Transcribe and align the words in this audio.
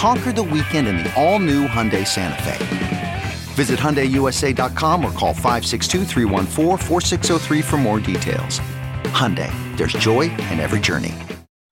Conquer 0.00 0.32
the 0.32 0.42
weekend 0.42 0.88
in 0.88 0.96
the 0.96 1.12
all-new 1.14 1.68
Hyundai 1.68 2.06
Santa 2.06 2.42
Fe. 2.42 3.22
Visit 3.52 3.78
HyundaiUSA.com 3.78 5.04
or 5.04 5.12
call 5.12 5.34
562 5.34 6.06
for 7.60 7.76
more 7.76 8.00
details. 8.00 8.60
Hyundai, 9.12 9.52
there's 9.76 9.92
joy 9.92 10.22
in 10.22 10.58
every 10.58 10.80
journey. 10.80 11.14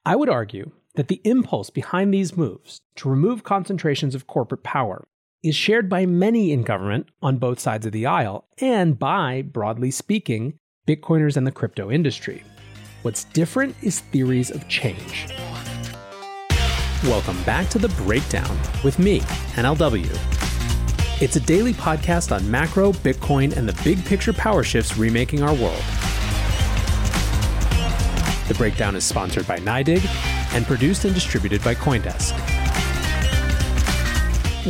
I 0.04 0.14
would 0.14 0.28
argue 0.28 0.72
that 0.94 1.08
the 1.08 1.22
impulse 1.24 1.70
behind 1.70 2.12
these 2.12 2.36
moves 2.36 2.82
to 2.96 3.08
remove 3.08 3.44
concentrations 3.44 4.14
of 4.14 4.26
corporate 4.26 4.62
power 4.62 5.08
is 5.42 5.56
shared 5.56 5.88
by 5.88 6.04
many 6.04 6.52
in 6.52 6.64
government 6.64 7.08
on 7.22 7.38
both 7.38 7.58
sides 7.58 7.86
of 7.86 7.92
the 7.92 8.04
aisle 8.04 8.46
and 8.58 8.98
by, 8.98 9.40
broadly 9.40 9.90
speaking, 9.90 10.58
Bitcoiners 10.86 11.38
and 11.38 11.46
the 11.46 11.50
crypto 11.50 11.90
industry. 11.90 12.42
What's 13.00 13.24
different 13.24 13.74
is 13.80 14.00
theories 14.00 14.50
of 14.50 14.68
change. 14.68 15.32
Welcome 17.04 17.40
back 17.44 17.68
to 17.68 17.78
The 17.78 17.90
Breakdown 17.90 18.58
with 18.82 18.98
me, 18.98 19.20
NLW. 19.54 21.22
It's 21.22 21.36
a 21.36 21.40
daily 21.40 21.72
podcast 21.72 22.34
on 22.34 22.50
macro, 22.50 22.90
Bitcoin, 22.90 23.56
and 23.56 23.68
the 23.68 23.82
big 23.84 24.04
picture 24.04 24.32
power 24.32 24.64
shifts 24.64 24.96
remaking 24.96 25.40
our 25.44 25.54
world. 25.54 25.80
The 28.48 28.54
Breakdown 28.58 28.96
is 28.96 29.04
sponsored 29.04 29.46
by 29.46 29.60
NYDIG 29.60 30.04
and 30.56 30.66
produced 30.66 31.04
and 31.04 31.14
distributed 31.14 31.62
by 31.62 31.76
Coindesk. 31.76 32.34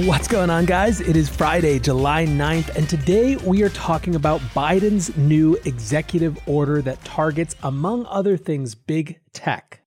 What's 0.06 0.29
going 0.29 0.51
on, 0.51 0.67
guys? 0.67 1.01
It 1.01 1.17
is 1.17 1.31
Friday, 1.31 1.79
July 1.79 2.27
9th, 2.27 2.77
and 2.77 2.87
today 2.91 3.37
we 3.37 3.62
are 3.62 3.71
talking 3.71 4.17
about 4.17 4.43
Biden's 4.55 5.17
new 5.17 5.55
executive 5.65 6.39
order 6.47 6.83
that 6.83 7.03
targets, 7.06 7.56
among 7.62 8.05
other 8.05 8.37
things, 8.37 8.75
big 8.75 9.19
tech. 9.33 9.78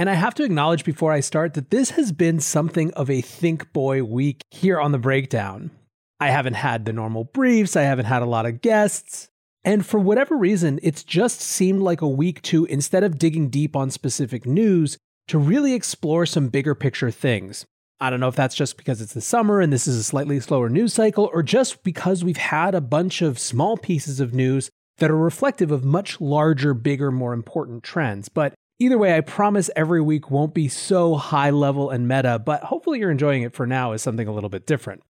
And 0.00 0.08
I 0.08 0.14
have 0.14 0.34
to 0.36 0.44
acknowledge 0.44 0.86
before 0.86 1.12
I 1.12 1.20
start 1.20 1.52
that 1.52 1.68
this 1.68 1.90
has 1.90 2.10
been 2.10 2.40
something 2.40 2.90
of 2.94 3.10
a 3.10 3.20
Think 3.20 3.70
Boy 3.74 4.02
week 4.02 4.40
here 4.50 4.80
on 4.80 4.92
the 4.92 4.98
breakdown. 4.98 5.72
I 6.18 6.30
haven't 6.30 6.54
had 6.54 6.86
the 6.86 6.94
normal 6.94 7.24
briefs, 7.24 7.76
I 7.76 7.82
haven't 7.82 8.06
had 8.06 8.22
a 8.22 8.26
lot 8.26 8.46
of 8.46 8.62
guests. 8.62 9.28
And 9.62 9.84
for 9.84 10.00
whatever 10.00 10.38
reason, 10.38 10.80
it's 10.82 11.04
just 11.04 11.42
seemed 11.42 11.82
like 11.82 12.00
a 12.00 12.08
week 12.08 12.40
to, 12.44 12.64
instead 12.64 13.04
of 13.04 13.18
digging 13.18 13.50
deep 13.50 13.76
on 13.76 13.90
specific 13.90 14.46
news, 14.46 14.96
to 15.28 15.38
really 15.38 15.74
explore 15.74 16.24
some 16.24 16.48
bigger 16.48 16.74
picture 16.74 17.10
things. 17.10 17.66
I 18.00 18.08
don't 18.08 18.20
know 18.20 18.28
if 18.28 18.36
that's 18.36 18.54
just 18.54 18.78
because 18.78 19.02
it's 19.02 19.12
the 19.12 19.20
summer 19.20 19.60
and 19.60 19.70
this 19.70 19.86
is 19.86 19.98
a 19.98 20.02
slightly 20.02 20.40
slower 20.40 20.70
news 20.70 20.94
cycle, 20.94 21.28
or 21.30 21.42
just 21.42 21.84
because 21.84 22.24
we've 22.24 22.38
had 22.38 22.74
a 22.74 22.80
bunch 22.80 23.20
of 23.20 23.38
small 23.38 23.76
pieces 23.76 24.18
of 24.18 24.32
news 24.32 24.70
that 24.96 25.10
are 25.10 25.18
reflective 25.18 25.70
of 25.70 25.84
much 25.84 26.22
larger, 26.22 26.72
bigger, 26.72 27.10
more 27.10 27.34
important 27.34 27.82
trends. 27.82 28.30
But 28.30 28.54
Either 28.82 28.96
way, 28.96 29.14
I 29.14 29.20
promise 29.20 29.68
every 29.76 30.00
week 30.00 30.30
won't 30.30 30.54
be 30.54 30.66
so 30.66 31.14
high 31.14 31.50
level 31.50 31.90
and 31.90 32.08
meta, 32.08 32.38
but 32.38 32.62
hopefully 32.62 32.98
you're 32.98 33.10
enjoying 33.10 33.42
it 33.42 33.52
for 33.52 33.66
now 33.66 33.92
as 33.92 34.00
something 34.00 34.26
a 34.26 34.32
little 34.32 34.48
bit 34.48 34.66
different. 34.66 35.02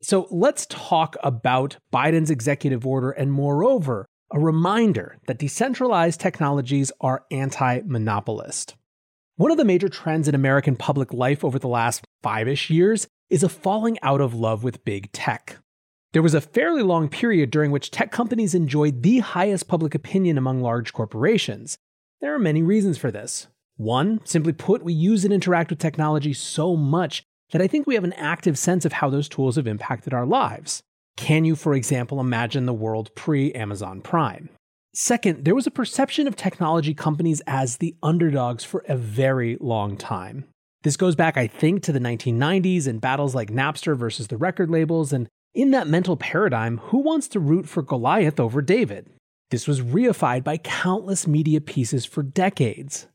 So 0.00 0.26
let's 0.30 0.64
talk 0.70 1.14
about 1.22 1.76
Biden's 1.92 2.30
executive 2.30 2.86
order 2.86 3.10
and, 3.10 3.30
moreover, 3.30 4.06
a 4.32 4.40
reminder 4.40 5.18
that 5.26 5.38
decentralized 5.38 6.20
technologies 6.20 6.90
are 7.02 7.26
anti 7.30 7.82
monopolist. 7.84 8.76
One 9.36 9.50
of 9.50 9.58
the 9.58 9.64
major 9.64 9.90
trends 9.90 10.26
in 10.26 10.34
American 10.34 10.74
public 10.74 11.12
life 11.12 11.44
over 11.44 11.58
the 11.58 11.68
last 11.68 12.06
five 12.22 12.48
ish 12.48 12.70
years 12.70 13.06
is 13.28 13.42
a 13.42 13.48
falling 13.50 13.98
out 14.02 14.22
of 14.22 14.32
love 14.32 14.64
with 14.64 14.86
big 14.86 15.12
tech. 15.12 15.58
There 16.14 16.22
was 16.22 16.34
a 16.34 16.40
fairly 16.40 16.82
long 16.82 17.10
period 17.10 17.50
during 17.50 17.72
which 17.72 17.90
tech 17.90 18.10
companies 18.10 18.54
enjoyed 18.54 19.02
the 19.02 19.18
highest 19.18 19.68
public 19.68 19.94
opinion 19.94 20.38
among 20.38 20.62
large 20.62 20.94
corporations, 20.94 21.76
there 22.20 22.34
are 22.34 22.38
many 22.38 22.62
reasons 22.62 22.98
for 22.98 23.10
this. 23.10 23.46
One, 23.76 24.20
simply 24.24 24.52
put, 24.52 24.82
we 24.82 24.92
use 24.92 25.24
and 25.24 25.32
interact 25.32 25.70
with 25.70 25.78
technology 25.78 26.32
so 26.32 26.76
much 26.76 27.22
that 27.52 27.62
I 27.62 27.68
think 27.68 27.86
we 27.86 27.94
have 27.94 28.04
an 28.04 28.12
active 28.14 28.58
sense 28.58 28.84
of 28.84 28.94
how 28.94 29.08
those 29.08 29.28
tools 29.28 29.56
have 29.56 29.66
impacted 29.66 30.12
our 30.12 30.26
lives. 30.26 30.82
Can 31.16 31.44
you, 31.44 31.56
for 31.56 31.74
example, 31.74 32.20
imagine 32.20 32.66
the 32.66 32.74
world 32.74 33.14
pre 33.14 33.52
Amazon 33.52 34.00
Prime? 34.00 34.50
Second, 34.94 35.44
there 35.44 35.54
was 35.54 35.66
a 35.66 35.70
perception 35.70 36.26
of 36.26 36.34
technology 36.34 36.94
companies 36.94 37.40
as 37.46 37.76
the 37.76 37.94
underdogs 38.02 38.64
for 38.64 38.84
a 38.88 38.96
very 38.96 39.56
long 39.60 39.96
time. 39.96 40.44
This 40.82 40.96
goes 40.96 41.14
back, 41.14 41.36
I 41.36 41.46
think, 41.46 41.82
to 41.84 41.92
the 41.92 41.98
1990s 41.98 42.86
and 42.86 43.00
battles 43.00 43.34
like 43.34 43.50
Napster 43.50 43.96
versus 43.96 44.28
the 44.28 44.36
record 44.36 44.70
labels. 44.70 45.12
And 45.12 45.28
in 45.54 45.70
that 45.72 45.88
mental 45.88 46.16
paradigm, 46.16 46.78
who 46.78 46.98
wants 46.98 47.28
to 47.28 47.40
root 47.40 47.68
for 47.68 47.82
Goliath 47.82 48.40
over 48.40 48.62
David? 48.62 49.10
This 49.50 49.66
was 49.66 49.80
reified 49.80 50.44
by 50.44 50.58
countless 50.58 51.26
media 51.26 51.60
pieces 51.60 52.04
for 52.04 52.22
decades. 52.22 53.06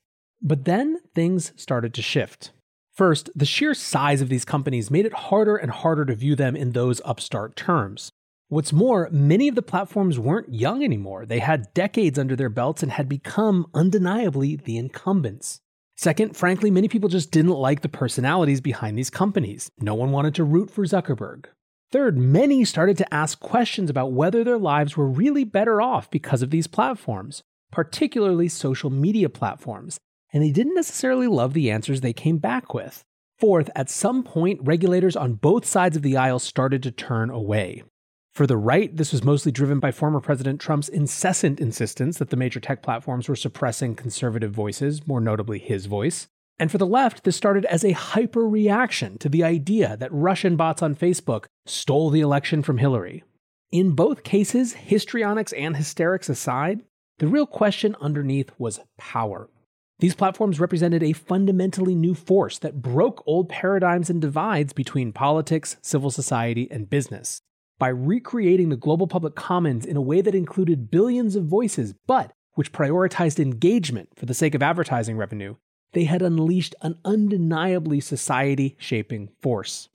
But 0.42 0.66
then 0.66 0.98
things 1.14 1.54
started 1.56 1.94
to 1.94 2.02
shift. 2.02 2.52
First, 2.92 3.30
the 3.36 3.46
sheer 3.46 3.74
size 3.74 4.22
of 4.22 4.30
these 4.30 4.46
companies 4.46 4.92
made 4.92 5.06
it 5.06 5.14
harder 5.14 5.56
and 5.56 5.72
harder 5.72 6.06
to 6.06 6.16
view 6.16 6.36
them 6.36 6.56
in 6.56 6.72
those 6.72 7.02
upstart 7.06 7.56
terms. 7.56 8.12
What's 8.50 8.74
more, 8.74 9.10
many 9.12 9.48
of 9.48 9.56
the 9.56 9.64
platforms 9.64 10.20
weren't 10.20 10.54
young 10.54 10.84
anymore. 10.84 11.26
They 11.26 11.40
had 11.40 11.74
decades 11.74 12.20
under 12.20 12.36
their 12.36 12.50
belts 12.50 12.84
and 12.84 12.92
had 12.92 13.10
become 13.10 13.66
undeniably 13.74 14.56
the 14.56 14.78
incumbents. 14.78 15.60
Second, 15.96 16.36
frankly, 16.36 16.70
many 16.70 16.88
people 16.88 17.10
just 17.10 17.32
didn't 17.32 17.52
like 17.52 17.82
the 17.82 17.90
personalities 17.90 18.62
behind 18.62 18.98
these 18.98 19.10
companies. 19.10 19.70
No 19.80 19.96
one 19.96 20.12
wanted 20.12 20.36
to 20.36 20.44
root 20.44 20.70
for 20.70 20.84
Zuckerberg. 20.84 21.46
Third, 21.94 22.18
many 22.18 22.66
started 22.66 22.98
to 22.98 23.14
ask 23.14 23.40
questions 23.40 23.88
about 23.88 24.14
whether 24.14 24.44
their 24.44 24.58
lives 24.58 24.98
were 24.98 25.06
really 25.06 25.44
better 25.44 25.80
off 25.80 26.10
because 26.10 26.42
of 26.42 26.50
these 26.50 26.66
platforms, 26.66 27.44
particularly 27.72 28.48
social 28.48 28.90
media 28.90 29.30
platforms, 29.30 30.00
and 30.34 30.42
they 30.42 30.50
didn't 30.50 30.74
necessarily 30.74 31.28
love 31.28 31.54
the 31.54 31.70
answers 31.70 32.02
they 32.02 32.12
came 32.12 32.40
back 32.40 32.74
with. 32.74 33.04
Fourth, 33.38 33.70
at 33.76 33.92
some 33.92 34.24
point, 34.24 34.60
regulators 34.64 35.16
on 35.16 35.36
both 35.36 35.66
sides 35.66 35.96
of 35.96 36.02
the 36.02 36.18
aisle 36.18 36.40
started 36.40 36.82
to 36.82 36.90
turn 36.90 37.30
away. 37.30 37.84
For 38.34 38.48
the 38.48 38.58
right, 38.58 38.98
this 38.98 39.12
was 39.12 39.24
mostly 39.24 39.52
driven 39.52 39.80
by 39.80 39.92
former 39.92 40.20
President 40.20 40.60
Trump's 40.60 40.90
incessant 40.90 41.60
insistence 41.60 42.18
that 42.18 42.32
the 42.32 42.38
major 42.38 42.60
tech 42.60 42.82
platforms 42.82 43.30
were 43.30 43.36
suppressing 43.36 43.94
conservative 43.94 44.52
voices, 44.52 45.06
more 45.06 45.22
notably 45.22 45.60
his 45.60 45.86
voice. 45.86 46.28
And 46.60 46.72
for 46.72 46.78
the 46.78 46.86
left, 46.86 47.24
this 47.24 47.36
started 47.36 47.66
as 47.66 47.84
a 47.84 47.92
hyper 47.92 48.48
reaction 48.48 49.18
to 49.20 49.30
the 49.30 49.44
idea 49.44 49.98
that 49.98 50.14
Russian 50.14 50.56
bots 50.56 50.82
on 50.82 50.96
Facebook 50.96 51.46
stole 51.66 52.10
the 52.10 52.22
election 52.22 52.62
from 52.62 52.78
Hillary. 52.78 53.24
In 53.72 53.92
both 53.92 54.24
cases, 54.24 54.74
histrionics 54.74 55.52
and 55.54 55.76
hysterics 55.76 56.30
aside, 56.30 56.82
the 57.18 57.28
real 57.28 57.48
question 57.48 57.96
underneath 58.00 58.52
was 58.58 58.80
power. 58.98 59.50
These 60.00 60.16
platforms 60.16 60.60
represented 60.60 61.02
a 61.02 61.14
fundamentally 61.14 61.96
new 61.96 62.14
force 62.14 62.60
that 62.60 62.82
broke 62.82 63.24
old 63.26 63.50
paradigms 63.50 64.10
and 64.10 64.22
divides 64.22 64.74
between 64.74 65.14
politics, 65.14 65.78
civil 65.82 66.12
society, 66.12 66.68
and 66.70 66.90
business. 66.90 67.42
By 67.80 67.88
recreating 67.88 68.70
the 68.70 68.76
global 68.76 69.08
public 69.08 69.36
commons 69.36 69.86
in 69.86 69.98
a 69.98 70.02
way 70.02 70.22
that 70.22 70.36
included 70.36 70.92
billions 70.92 71.36
of 71.36 71.46
voices, 71.46 71.94
but 72.06 72.32
which 72.54 72.72
prioritized 72.72 73.40
engagement 73.40 74.10
for 74.16 74.26
the 74.26 74.34
sake 74.34 74.54
of 74.54 74.62
advertising 74.62 75.18
revenue, 75.18 75.56
they 75.94 76.04
had 76.04 76.22
unleashed 76.22 76.76
an 76.82 76.98
undeniably 77.06 78.00
society 78.00 78.76
shaping 78.80 79.30
force. 79.42 79.90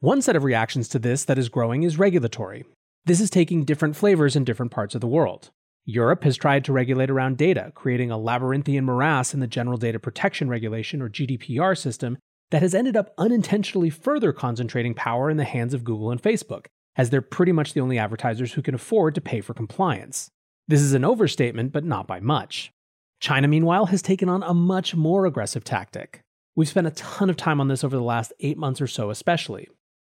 One 0.00 0.20
set 0.20 0.36
of 0.36 0.44
reactions 0.44 0.88
to 0.88 0.98
this 0.98 1.24
that 1.24 1.38
is 1.38 1.48
growing 1.48 1.82
is 1.82 1.98
regulatory. 1.98 2.64
This 3.04 3.20
is 3.20 3.30
taking 3.30 3.64
different 3.64 3.96
flavors 3.96 4.36
in 4.36 4.44
different 4.44 4.72
parts 4.72 4.94
of 4.94 5.00
the 5.00 5.06
world. 5.06 5.50
Europe 5.84 6.24
has 6.24 6.36
tried 6.36 6.64
to 6.64 6.72
regulate 6.72 7.10
around 7.10 7.38
data, 7.38 7.70
creating 7.74 8.10
a 8.10 8.18
labyrinthian 8.18 8.84
morass 8.84 9.32
in 9.32 9.40
the 9.40 9.46
General 9.46 9.76
Data 9.78 10.00
Protection 10.00 10.48
Regulation, 10.48 11.00
or 11.00 11.08
GDPR, 11.08 11.78
system 11.78 12.18
that 12.50 12.62
has 12.62 12.74
ended 12.74 12.96
up 12.96 13.14
unintentionally 13.16 13.90
further 13.90 14.32
concentrating 14.32 14.94
power 14.94 15.30
in 15.30 15.36
the 15.36 15.44
hands 15.44 15.74
of 15.74 15.84
Google 15.84 16.10
and 16.10 16.20
Facebook. 16.20 16.66
as 16.96 17.10
they're 17.10 17.22
pretty 17.22 17.52
much 17.52 17.74
the 17.74 17.80
only 17.80 17.98
advertisers 17.98 18.54
who 18.54 18.62
can 18.62 18.74
afford 18.74 19.14
to 19.14 19.20
pay 19.20 19.40
for 19.40 19.54
compliance. 19.54 20.30
This 20.68 20.80
is 20.80 20.94
an 20.94 21.04
overstatement, 21.04 21.72
but 21.72 21.84
not 21.84 22.06
by 22.06 22.20
much. 22.20 22.72
China, 23.20 23.48
meanwhile, 23.48 23.86
has 23.86 24.02
taken 24.02 24.28
on 24.28 24.42
a 24.42 24.54
much 24.54 24.94
more 24.94 25.26
aggressive 25.26 25.64
tactic. 25.64 26.22
We've 26.54 26.68
spent 26.68 26.86
a 26.86 26.92
ton 26.92 27.30
of 27.30 27.36
time 27.36 27.60
on 27.60 27.68
this 27.68 27.84
over 27.84 27.96
the 27.96 28.02
last 28.02 28.32
eight 28.40 28.58
months 28.58 28.80
or 28.80 28.86
so, 28.86 29.10
especially. 29.10 29.68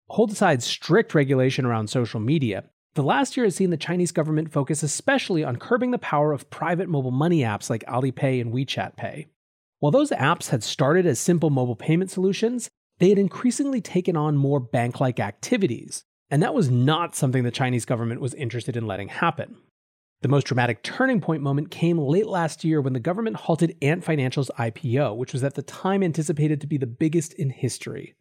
Hold 0.09 0.31
aside 0.31 0.63
strict 0.63 1.15
regulation 1.15 1.67
around 1.67 1.89
social 1.89 2.21
media, 2.21 2.65
the 2.97 3.03
last 3.03 3.37
year 3.37 3.45
has 3.45 3.55
seen 3.55 3.69
the 3.69 3.77
Chinese 3.77 4.11
government 4.11 4.51
focus 4.51 4.83
especially 4.83 5.45
on 5.45 5.57
curbing 5.57 5.91
the 5.91 5.99
power 5.99 6.33
of 6.33 6.49
private 6.49 6.89
mobile 6.89 7.11
money 7.11 7.41
apps 7.41 7.69
like 7.69 7.85
Alipay 7.85 8.41
and 8.41 8.55
WeChat 8.55 8.97
Pay. 8.97 9.27
While 9.81 9.93
those 9.93 10.11
apps 10.13 10.49
had 10.49 10.65
started 10.65 11.05
as 11.05 11.19
simple 11.19 11.51
mobile 11.51 11.77
payment 11.77 12.11
solutions, 12.11 12.71
they 12.99 13.11
had 13.11 13.19
increasingly 13.19 13.83
taken 13.83 14.17
on 14.17 14.39
more 14.39 14.61
bank 14.61 14.99
like 14.99 15.21
activities, 15.21 16.05
and 16.31 16.43
that 16.43 16.55
was 16.55 16.71
not 16.71 17.15
something 17.15 17.45
the 17.45 17.51
Chinese 17.51 17.85
government 17.85 18.23
was 18.23 18.33
interested 18.33 18.79
in 18.79 18.87
letting 18.87 19.09
happen. 19.09 19.57
The 20.23 20.29
most 20.29 20.47
dramatic 20.47 20.83
turning 20.83 21.21
point 21.21 21.43
moment 21.43 21.71
came 21.71 21.99
late 21.99 22.27
last 22.27 22.65
year 22.65 22.81
when 22.81 22.95
the 22.95 23.01
government 23.01 23.37
halted 23.37 23.77
Ant 23.83 24.03
Financial's 24.03 24.51
IPO, 24.59 25.17
which 25.17 25.33
was 25.33 25.45
at 25.45 25.55
the 25.55 25.63
time 25.63 26.03
anticipated 26.03 26.61
to 26.61 26.67
be 26.67 26.79
the 26.79 26.87
biggest 26.87 27.35
in 27.35 27.51
history. 27.51 28.15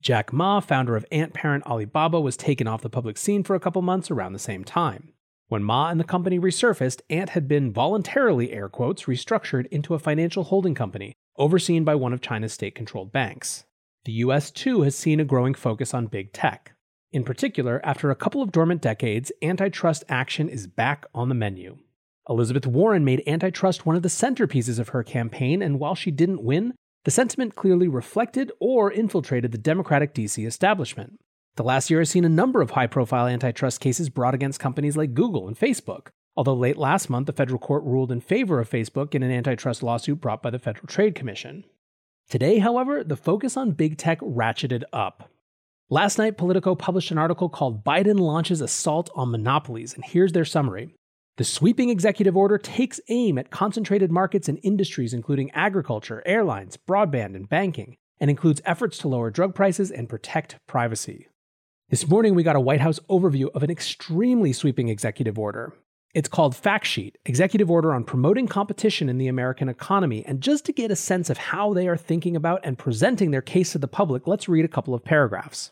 Jack 0.00 0.32
Ma, 0.32 0.60
founder 0.60 0.96
of 0.96 1.06
ant 1.12 1.32
parent 1.34 1.64
Alibaba, 1.64 2.20
was 2.20 2.36
taken 2.36 2.66
off 2.66 2.82
the 2.82 2.90
public 2.90 3.16
scene 3.16 3.44
for 3.44 3.54
a 3.54 3.60
couple 3.60 3.82
months 3.82 4.10
around 4.10 4.32
the 4.32 4.38
same 4.38 4.64
time. 4.64 5.12
When 5.48 5.62
Ma 5.62 5.90
and 5.90 6.00
the 6.00 6.04
company 6.04 6.40
resurfaced, 6.40 7.02
Ant 7.10 7.30
had 7.30 7.46
been 7.46 7.72
voluntarily, 7.72 8.52
air 8.52 8.70
quotes, 8.70 9.04
restructured 9.04 9.66
into 9.66 9.92
a 9.92 9.98
financial 9.98 10.44
holding 10.44 10.74
company 10.74 11.12
overseen 11.36 11.84
by 11.84 11.94
one 11.94 12.14
of 12.14 12.22
China's 12.22 12.54
state 12.54 12.74
controlled 12.74 13.12
banks. 13.12 13.64
The 14.04 14.12
US, 14.12 14.50
too, 14.50 14.82
has 14.82 14.96
seen 14.96 15.20
a 15.20 15.24
growing 15.24 15.54
focus 15.54 15.92
on 15.92 16.06
big 16.06 16.32
tech. 16.32 16.74
In 17.12 17.24
particular, 17.24 17.78
after 17.84 18.10
a 18.10 18.16
couple 18.16 18.40
of 18.40 18.52
dormant 18.52 18.80
decades, 18.80 19.30
antitrust 19.42 20.02
action 20.08 20.48
is 20.48 20.66
back 20.66 21.04
on 21.14 21.28
the 21.28 21.34
menu. 21.34 21.76
Elizabeth 22.26 22.66
Warren 22.66 23.04
made 23.04 23.22
antitrust 23.26 23.84
one 23.84 23.96
of 23.96 24.02
the 24.02 24.08
centerpieces 24.08 24.78
of 24.78 24.90
her 24.90 25.02
campaign, 25.02 25.60
and 25.60 25.78
while 25.78 25.94
she 25.94 26.10
didn't 26.10 26.42
win, 26.42 26.72
the 27.04 27.10
sentiment 27.10 27.54
clearly 27.54 27.86
reflected 27.86 28.50
or 28.60 28.90
infiltrated 28.90 29.52
the 29.52 29.58
Democratic 29.58 30.14
DC 30.14 30.46
establishment. 30.46 31.20
The 31.56 31.64
last 31.64 31.90
year 31.90 31.98
has 31.98 32.08
seen 32.08 32.24
a 32.24 32.30
number 32.30 32.62
of 32.62 32.70
high 32.70 32.86
profile 32.86 33.26
antitrust 33.26 33.80
cases 33.80 34.08
brought 34.08 34.34
against 34.34 34.60
companies 34.60 34.96
like 34.96 35.12
Google 35.12 35.48
and 35.48 35.58
Facebook, 35.58 36.08
although 36.34 36.54
late 36.54 36.78
last 36.78 37.10
month 37.10 37.26
the 37.26 37.34
federal 37.34 37.58
court 37.58 37.84
ruled 37.84 38.10
in 38.10 38.22
favor 38.22 38.58
of 38.58 38.70
Facebook 38.70 39.14
in 39.14 39.22
an 39.22 39.30
antitrust 39.30 39.82
lawsuit 39.82 40.18
brought 40.18 40.42
by 40.42 40.48
the 40.48 40.58
Federal 40.58 40.86
Trade 40.86 41.14
Commission. 41.14 41.64
Today, 42.30 42.58
however, 42.60 43.04
the 43.04 43.16
focus 43.16 43.58
on 43.58 43.72
big 43.72 43.98
tech 43.98 44.18
ratcheted 44.20 44.84
up. 44.94 45.28
Last 45.92 46.16
night, 46.16 46.38
Politico 46.38 46.74
published 46.74 47.10
an 47.10 47.18
article 47.18 47.50
called 47.50 47.84
Biden 47.84 48.18
Launches 48.18 48.62
Assault 48.62 49.10
on 49.14 49.30
Monopolies, 49.30 49.92
and 49.92 50.02
here's 50.02 50.32
their 50.32 50.46
summary. 50.46 50.94
The 51.36 51.44
sweeping 51.44 51.90
executive 51.90 52.34
order 52.34 52.56
takes 52.56 52.98
aim 53.10 53.36
at 53.36 53.50
concentrated 53.50 54.10
markets 54.10 54.48
and 54.48 54.58
industries 54.62 55.12
including 55.12 55.50
agriculture, 55.50 56.22
airlines, 56.24 56.78
broadband, 56.78 57.36
and 57.36 57.46
banking, 57.46 57.96
and 58.18 58.30
includes 58.30 58.62
efforts 58.64 58.96
to 58.98 59.08
lower 59.08 59.30
drug 59.30 59.54
prices 59.54 59.90
and 59.90 60.08
protect 60.08 60.56
privacy. 60.66 61.28
This 61.90 62.08
morning, 62.08 62.34
we 62.34 62.42
got 62.42 62.56
a 62.56 62.60
White 62.60 62.80
House 62.80 62.98
overview 63.10 63.50
of 63.54 63.62
an 63.62 63.70
extremely 63.70 64.54
sweeping 64.54 64.88
executive 64.88 65.38
order. 65.38 65.74
It's 66.14 66.26
called 66.26 66.56
Fact 66.56 66.86
Sheet 66.86 67.18
Executive 67.26 67.70
Order 67.70 67.92
on 67.92 68.04
Promoting 68.04 68.48
Competition 68.48 69.10
in 69.10 69.18
the 69.18 69.28
American 69.28 69.68
Economy. 69.68 70.24
And 70.24 70.40
just 70.40 70.64
to 70.64 70.72
get 70.72 70.90
a 70.90 70.96
sense 70.96 71.28
of 71.28 71.36
how 71.36 71.74
they 71.74 71.86
are 71.86 71.98
thinking 71.98 72.34
about 72.34 72.60
and 72.64 72.78
presenting 72.78 73.30
their 73.30 73.42
case 73.42 73.72
to 73.72 73.78
the 73.78 73.88
public, 73.88 74.26
let's 74.26 74.48
read 74.48 74.64
a 74.64 74.68
couple 74.68 74.94
of 74.94 75.04
paragraphs. 75.04 75.70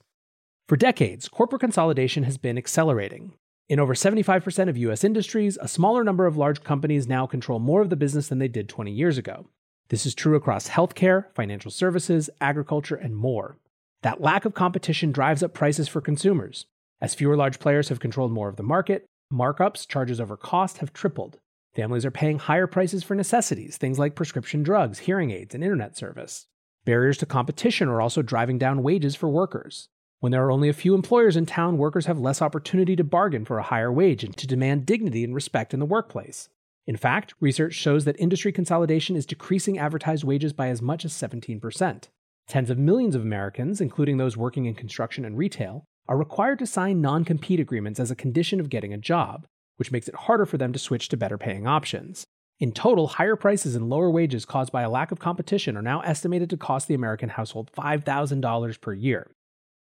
For 0.70 0.76
decades, 0.76 1.28
corporate 1.28 1.62
consolidation 1.62 2.22
has 2.22 2.38
been 2.38 2.56
accelerating. 2.56 3.32
In 3.68 3.80
over 3.80 3.92
75% 3.92 4.68
of 4.68 4.76
US 4.76 5.02
industries, 5.02 5.58
a 5.60 5.66
smaller 5.66 6.04
number 6.04 6.26
of 6.26 6.36
large 6.36 6.62
companies 6.62 7.08
now 7.08 7.26
control 7.26 7.58
more 7.58 7.82
of 7.82 7.90
the 7.90 7.96
business 7.96 8.28
than 8.28 8.38
they 8.38 8.46
did 8.46 8.68
20 8.68 8.92
years 8.92 9.18
ago. 9.18 9.48
This 9.88 10.06
is 10.06 10.14
true 10.14 10.36
across 10.36 10.68
healthcare, 10.68 11.24
financial 11.34 11.72
services, 11.72 12.30
agriculture, 12.40 12.94
and 12.94 13.16
more. 13.16 13.56
That 14.02 14.20
lack 14.20 14.44
of 14.44 14.54
competition 14.54 15.10
drives 15.10 15.42
up 15.42 15.54
prices 15.54 15.88
for 15.88 16.00
consumers. 16.00 16.66
As 17.00 17.16
fewer 17.16 17.36
large 17.36 17.58
players 17.58 17.88
have 17.88 17.98
controlled 17.98 18.30
more 18.30 18.48
of 18.48 18.54
the 18.54 18.62
market, 18.62 19.06
markups, 19.32 19.88
charges 19.88 20.20
over 20.20 20.36
cost 20.36 20.78
have 20.78 20.92
tripled. 20.92 21.40
Families 21.74 22.06
are 22.06 22.12
paying 22.12 22.38
higher 22.38 22.68
prices 22.68 23.02
for 23.02 23.16
necessities, 23.16 23.76
things 23.76 23.98
like 23.98 24.14
prescription 24.14 24.62
drugs, 24.62 25.00
hearing 25.00 25.32
aids, 25.32 25.52
and 25.52 25.64
internet 25.64 25.96
service. 25.96 26.46
Barriers 26.84 27.18
to 27.18 27.26
competition 27.26 27.88
are 27.88 28.00
also 28.00 28.22
driving 28.22 28.56
down 28.56 28.84
wages 28.84 29.16
for 29.16 29.28
workers. 29.28 29.88
When 30.20 30.32
there 30.32 30.44
are 30.44 30.52
only 30.52 30.68
a 30.68 30.74
few 30.74 30.94
employers 30.94 31.34
in 31.34 31.46
town, 31.46 31.78
workers 31.78 32.04
have 32.04 32.18
less 32.18 32.42
opportunity 32.42 32.94
to 32.94 33.02
bargain 33.02 33.46
for 33.46 33.58
a 33.58 33.62
higher 33.62 33.90
wage 33.90 34.22
and 34.22 34.36
to 34.36 34.46
demand 34.46 34.84
dignity 34.84 35.24
and 35.24 35.34
respect 35.34 35.72
in 35.72 35.80
the 35.80 35.86
workplace. 35.86 36.50
In 36.86 36.96
fact, 36.96 37.32
research 37.40 37.72
shows 37.72 38.04
that 38.04 38.20
industry 38.20 38.52
consolidation 38.52 39.16
is 39.16 39.24
decreasing 39.24 39.78
advertised 39.78 40.22
wages 40.22 40.52
by 40.52 40.68
as 40.68 40.82
much 40.82 41.06
as 41.06 41.14
17%. 41.14 42.08
Tens 42.48 42.68
of 42.68 42.76
millions 42.78 43.14
of 43.14 43.22
Americans, 43.22 43.80
including 43.80 44.18
those 44.18 44.36
working 44.36 44.66
in 44.66 44.74
construction 44.74 45.24
and 45.24 45.38
retail, 45.38 45.84
are 46.06 46.18
required 46.18 46.58
to 46.58 46.66
sign 46.66 47.00
non 47.00 47.24
compete 47.24 47.60
agreements 47.60 47.98
as 47.98 48.10
a 48.10 48.16
condition 48.16 48.60
of 48.60 48.68
getting 48.68 48.92
a 48.92 48.98
job, 48.98 49.46
which 49.76 49.92
makes 49.92 50.06
it 50.06 50.14
harder 50.14 50.44
for 50.44 50.58
them 50.58 50.74
to 50.74 50.78
switch 50.78 51.08
to 51.08 51.16
better 51.16 51.38
paying 51.38 51.66
options. 51.66 52.26
In 52.58 52.72
total, 52.72 53.06
higher 53.06 53.36
prices 53.36 53.74
and 53.74 53.88
lower 53.88 54.10
wages 54.10 54.44
caused 54.44 54.70
by 54.70 54.82
a 54.82 54.90
lack 54.90 55.12
of 55.12 55.18
competition 55.18 55.78
are 55.78 55.82
now 55.82 56.00
estimated 56.00 56.50
to 56.50 56.58
cost 56.58 56.88
the 56.88 56.94
American 56.94 57.30
household 57.30 57.70
$5,000 57.72 58.80
per 58.82 58.92
year. 58.92 59.30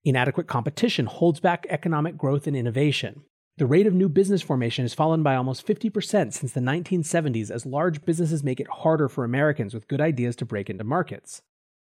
Inadequate 0.05 0.47
competition 0.47 1.07
holds 1.07 1.41
back 1.41 1.67
economic 1.69 2.17
growth 2.17 2.47
and 2.47 2.55
innovation. 2.55 3.23
The 3.57 3.65
rate 3.65 3.85
of 3.85 3.93
new 3.93 4.07
business 4.07 4.41
formation 4.41 4.85
has 4.85 4.93
fallen 4.93 5.23
by 5.23 5.35
almost 5.35 5.67
50% 5.67 6.31
since 6.31 6.53
the 6.53 6.61
1970s 6.61 7.51
as 7.51 7.65
large 7.65 8.05
businesses 8.05 8.41
make 8.41 8.61
it 8.61 8.69
harder 8.69 9.09
for 9.09 9.25
Americans 9.25 9.73
with 9.73 9.89
good 9.89 9.99
ideas 9.99 10.37
to 10.37 10.45
break 10.45 10.69
into 10.69 10.85
markets. 10.85 11.41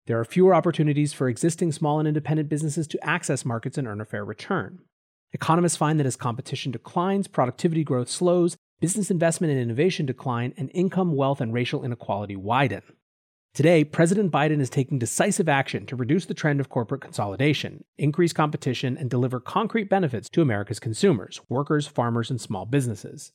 There 0.08 0.18
are 0.18 0.24
fewer 0.24 0.56
opportunities 0.56 1.12
for 1.12 1.28
existing 1.28 1.74
small 1.74 2.00
and 2.00 2.08
independent 2.08 2.48
businesses 2.48 2.88
to 2.88 3.06
access 3.06 3.44
markets 3.44 3.78
and 3.78 3.86
earn 3.86 4.00
a 4.00 4.06
fair 4.06 4.24
return. 4.24 4.80
Economists 5.34 5.76
find 5.76 6.00
that 6.00 6.06
as 6.06 6.16
competition 6.16 6.72
declines, 6.72 7.28
productivity 7.28 7.84
growth 7.84 8.08
slows, 8.08 8.56
business 8.80 9.12
investment 9.12 9.52
and 9.52 9.60
innovation 9.60 10.06
decline, 10.06 10.54
and 10.56 10.72
income, 10.74 11.18
wealth, 11.18 11.42
and 11.42 11.52
racial 11.52 11.84
inequality 11.84 12.38
widen. 12.38 12.84
Today, 13.56 13.86
President 13.86 14.34
Biden 14.34 14.60
is 14.60 14.70
taking 14.70 15.00
decisive 15.00 15.48
action 15.48 15.86
to 15.86 15.96
reduce 15.96 16.26
the 16.26 16.34
trend 16.34 16.60
of 16.60 16.68
corporate 16.68 17.00
consolidation, 17.00 17.86
increase 17.98 18.34
competition, 18.34 18.98
and 18.98 19.10
deliver 19.10 19.40
concrete 19.40 19.90
benefits 19.90 20.28
to 20.32 20.42
America's 20.42 20.78
consumers, 20.78 21.40
workers, 21.48 21.88
farmers, 21.88 22.30
and 22.30 22.42
small 22.42 22.66
businesses. 22.66 23.32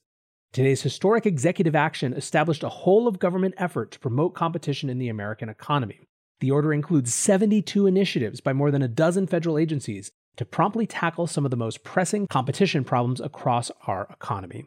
Today's 0.53 0.83
historic 0.83 1.25
executive 1.25 1.75
action 1.75 2.13
established 2.13 2.63
a 2.63 2.69
whole 2.69 3.09
of 3.09 3.19
government 3.19 3.55
effort 3.57 3.93
to 3.93 3.99
promote 3.99 4.35
competition 4.35 4.91
in 4.91 4.99
the 4.99 5.09
American 5.09 5.49
economy. 5.49 6.01
The 6.41 6.51
order 6.51 6.75
includes 6.75 7.15
72 7.15 7.87
initiatives 7.87 8.43
by 8.43 8.53
more 8.53 8.71
than 8.71 8.83
a 8.83 8.89
dozen 8.89 9.27
federal 9.27 9.57
agencies 9.57 10.11
to 10.37 10.45
promptly 10.45 10.87
tackle 10.87 11.29
some 11.29 11.47
of 11.47 11.51
the 11.51 11.57
most 11.57 11.83
pressing 11.83 12.27
competition 12.27 12.85
problems 12.85 13.23
across 13.23 13.71
our 13.87 14.07
economy. 14.11 14.67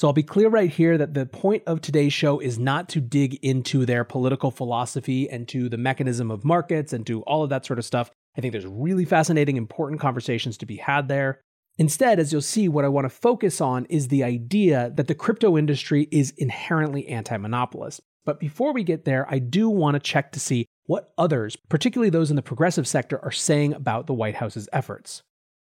So 0.00 0.08
I'll 0.08 0.14
be 0.14 0.22
clear 0.22 0.48
right 0.48 0.70
here 0.70 0.96
that 0.96 1.12
the 1.12 1.26
point 1.26 1.62
of 1.66 1.82
today's 1.82 2.14
show 2.14 2.38
is 2.38 2.58
not 2.58 2.88
to 2.88 3.02
dig 3.02 3.34
into 3.44 3.84
their 3.84 4.02
political 4.02 4.50
philosophy 4.50 5.28
and 5.28 5.46
to 5.48 5.68
the 5.68 5.76
mechanism 5.76 6.30
of 6.30 6.42
markets 6.42 6.94
and 6.94 7.06
to 7.06 7.20
all 7.24 7.44
of 7.44 7.50
that 7.50 7.66
sort 7.66 7.78
of 7.78 7.84
stuff. 7.84 8.10
I 8.34 8.40
think 8.40 8.52
there's 8.52 8.64
really 8.66 9.04
fascinating, 9.04 9.58
important 9.58 10.00
conversations 10.00 10.56
to 10.56 10.64
be 10.64 10.76
had 10.76 11.08
there. 11.08 11.42
Instead, 11.76 12.18
as 12.18 12.32
you'll 12.32 12.40
see, 12.40 12.66
what 12.66 12.86
I 12.86 12.88
want 12.88 13.04
to 13.04 13.10
focus 13.10 13.60
on 13.60 13.84
is 13.90 14.08
the 14.08 14.24
idea 14.24 14.90
that 14.96 15.06
the 15.06 15.14
crypto 15.14 15.58
industry 15.58 16.08
is 16.10 16.32
inherently 16.38 17.06
anti 17.06 17.36
monopolist. 17.36 18.00
But 18.24 18.40
before 18.40 18.72
we 18.72 18.84
get 18.84 19.04
there, 19.04 19.26
I 19.28 19.38
do 19.38 19.68
want 19.68 19.96
to 19.96 20.00
check 20.00 20.32
to 20.32 20.40
see 20.40 20.64
what 20.86 21.12
others, 21.18 21.56
particularly 21.68 22.08
those 22.08 22.30
in 22.30 22.36
the 22.36 22.42
progressive 22.42 22.88
sector, 22.88 23.22
are 23.22 23.30
saying 23.30 23.74
about 23.74 24.06
the 24.06 24.14
White 24.14 24.36
House's 24.36 24.66
efforts. 24.72 25.22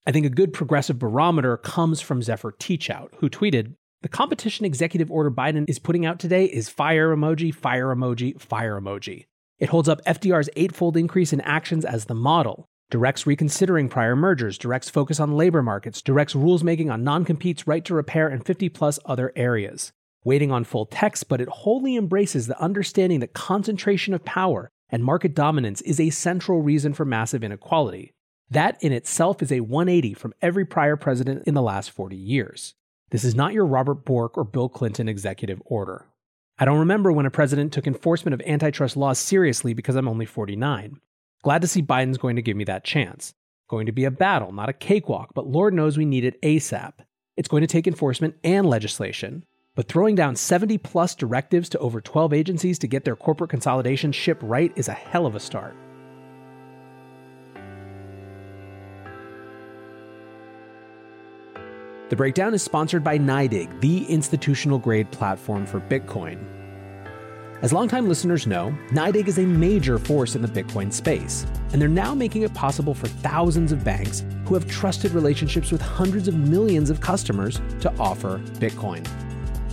I 0.08 0.12
think 0.12 0.26
a 0.26 0.32
good 0.32 0.52
progressive 0.52 0.98
barometer 0.98 1.58
comes 1.58 2.02
from 2.02 2.24
Zephyr 2.24 2.54
Teachout, 2.54 3.10
who 3.20 3.30
tweeted 3.30 3.76
the 4.06 4.10
competition 4.10 4.68
executive 4.68 5.10
order 5.10 5.32
Biden 5.32 5.68
is 5.68 5.80
putting 5.80 6.06
out 6.06 6.20
today 6.20 6.46
is 6.46 6.70
fire 6.70 7.16
emoji, 7.16 7.52
fire 7.52 7.88
emoji, 7.88 8.40
fire 8.40 8.80
emoji. 8.80 9.26
It 9.58 9.70
holds 9.70 9.90
up 9.90 10.06
FDR's 10.06 10.48
eightfold 10.56 10.96
increase 10.96 11.34
in 11.34 11.42
actions 11.42 11.84
as 11.84 12.06
the 12.06 12.14
model, 12.14 12.68
directs 12.92 13.26
reconsidering 13.26 13.90
prior 13.90 14.16
mergers, 14.16 14.60
directs 14.60 14.92
focus 14.92 15.20
on 15.20 15.36
labor 15.36 15.64
markets, 15.64 16.04
directs 16.04 16.36
rules 16.36 16.64
making 16.64 16.92
on 16.92 17.04
non 17.04 17.26
competes, 17.26 17.66
right 17.66 17.84
to 17.84 17.96
repair, 17.96 18.28
and 18.28 18.46
50 18.46 18.70
plus 18.70 19.00
other 19.06 19.34
areas. 19.36 19.92
Waiting 20.24 20.52
on 20.52 20.66
full 20.66 20.86
text, 20.86 21.28
but 21.28 21.42
it 21.42 21.50
wholly 21.50 21.96
embraces 21.96 22.46
the 22.46 22.62
understanding 22.62 23.22
that 23.22 23.34
concentration 23.34 24.14
of 24.14 24.24
power 24.24 24.70
and 24.90 25.04
market 25.04 25.34
dominance 25.34 25.82
is 25.82 26.00
a 26.00 26.12
central 26.12 26.62
reason 26.62 26.94
for 26.94 27.06
massive 27.06 27.44
inequality. 27.44 28.14
That 28.52 28.78
in 28.84 28.92
itself 28.92 29.42
is 29.42 29.52
a 29.52 29.62
180 29.62 30.14
from 30.14 30.36
every 30.44 30.64
prior 30.64 30.96
president 30.96 31.48
in 31.48 31.56
the 31.56 31.64
last 31.64 31.90
40 31.90 32.16
years. 32.16 32.76
This 33.12 33.24
is 33.24 33.36
not 33.36 33.54
your 33.54 33.68
Robert 33.68 34.04
Bork 34.04 34.36
or 34.38 34.44
Bill 34.44 34.68
Clinton 34.68 35.08
executive 35.08 35.62
order. 35.66 36.08
I 36.58 36.66
don't 36.66 36.80
remember 36.80 37.12
when 37.12 37.28
a 37.28 37.32
president 37.32 37.72
took 37.72 37.86
enforcement 37.86 38.34
of 38.34 38.42
antitrust 38.48 38.98
laws 38.98 39.20
seriously 39.20 39.74
because 39.74 39.96
I'm 39.96 40.08
only 40.08 40.26
49. 40.26 41.00
Glad 41.44 41.62
to 41.62 41.68
see 41.68 41.84
Biden's 41.84 42.18
going 42.18 42.36
to 42.36 42.42
give 42.42 42.58
me 42.58 42.64
that 42.64 42.84
chance. 42.84 43.36
Going 43.70 43.86
to 43.86 43.92
be 43.92 44.06
a 44.06 44.12
battle, 44.12 44.52
not 44.52 44.70
a 44.70 44.74
cakewalk, 44.74 45.32
but 45.36 45.46
Lord 45.46 45.74
knows 45.74 45.98
we 45.98 46.06
need 46.06 46.24
it 46.24 46.42
ASAP. 46.42 46.94
It's 47.38 47.48
going 47.48 47.62
to 47.62 47.68
take 47.68 47.86
enforcement 47.86 48.36
and 48.44 48.66
legislation. 48.66 49.46
But 49.76 49.88
throwing 49.88 50.16
down 50.16 50.36
70 50.36 50.80
plus 50.80 51.14
directives 51.14 51.70
to 51.70 51.80
over 51.80 52.02
12 52.02 52.34
agencies 52.34 52.80
to 52.80 52.88
get 52.88 53.04
their 53.04 53.16
corporate 53.16 53.52
consolidation 53.52 54.12
ship 54.12 54.40
right 54.42 54.72
is 54.76 54.88
a 54.88 54.94
hell 54.94 55.28
of 55.28 55.36
a 55.36 55.40
start. 55.40 55.76
The 62.08 62.16
breakdown 62.16 62.54
is 62.54 62.62
sponsored 62.62 63.04
by 63.04 63.18
NYDIG, 63.18 63.82
the 63.82 64.06
institutional 64.06 64.78
grade 64.78 65.10
platform 65.10 65.66
for 65.66 65.80
Bitcoin. 65.80 66.38
As 67.64 67.74
longtime 67.74 68.08
listeners 68.08 68.46
know, 68.46 68.78
NYDIG 68.90 69.28
is 69.28 69.40
a 69.40 69.46
major 69.46 69.98
force 69.98 70.36
in 70.36 70.44
the 70.44 70.48
Bitcoin 70.48 70.94
space, 70.94 71.48
and 71.74 71.82
they're 71.82 71.90
now 71.90 72.14
making 72.14 72.44
it 72.44 72.54
possible 72.54 72.94
for 72.94 73.08
thousands 73.08 73.72
of 73.72 73.84
banks 73.84 74.24
who 74.46 74.54
have 74.54 74.70
trusted 74.70 75.14
relationships 75.14 75.72
with 75.72 75.82
hundreds 75.82 76.28
of 76.28 76.36
millions 76.36 76.92
of 76.92 77.02
customers 77.02 77.60
to 77.82 77.92
offer 77.98 78.38
Bitcoin. 78.60 79.04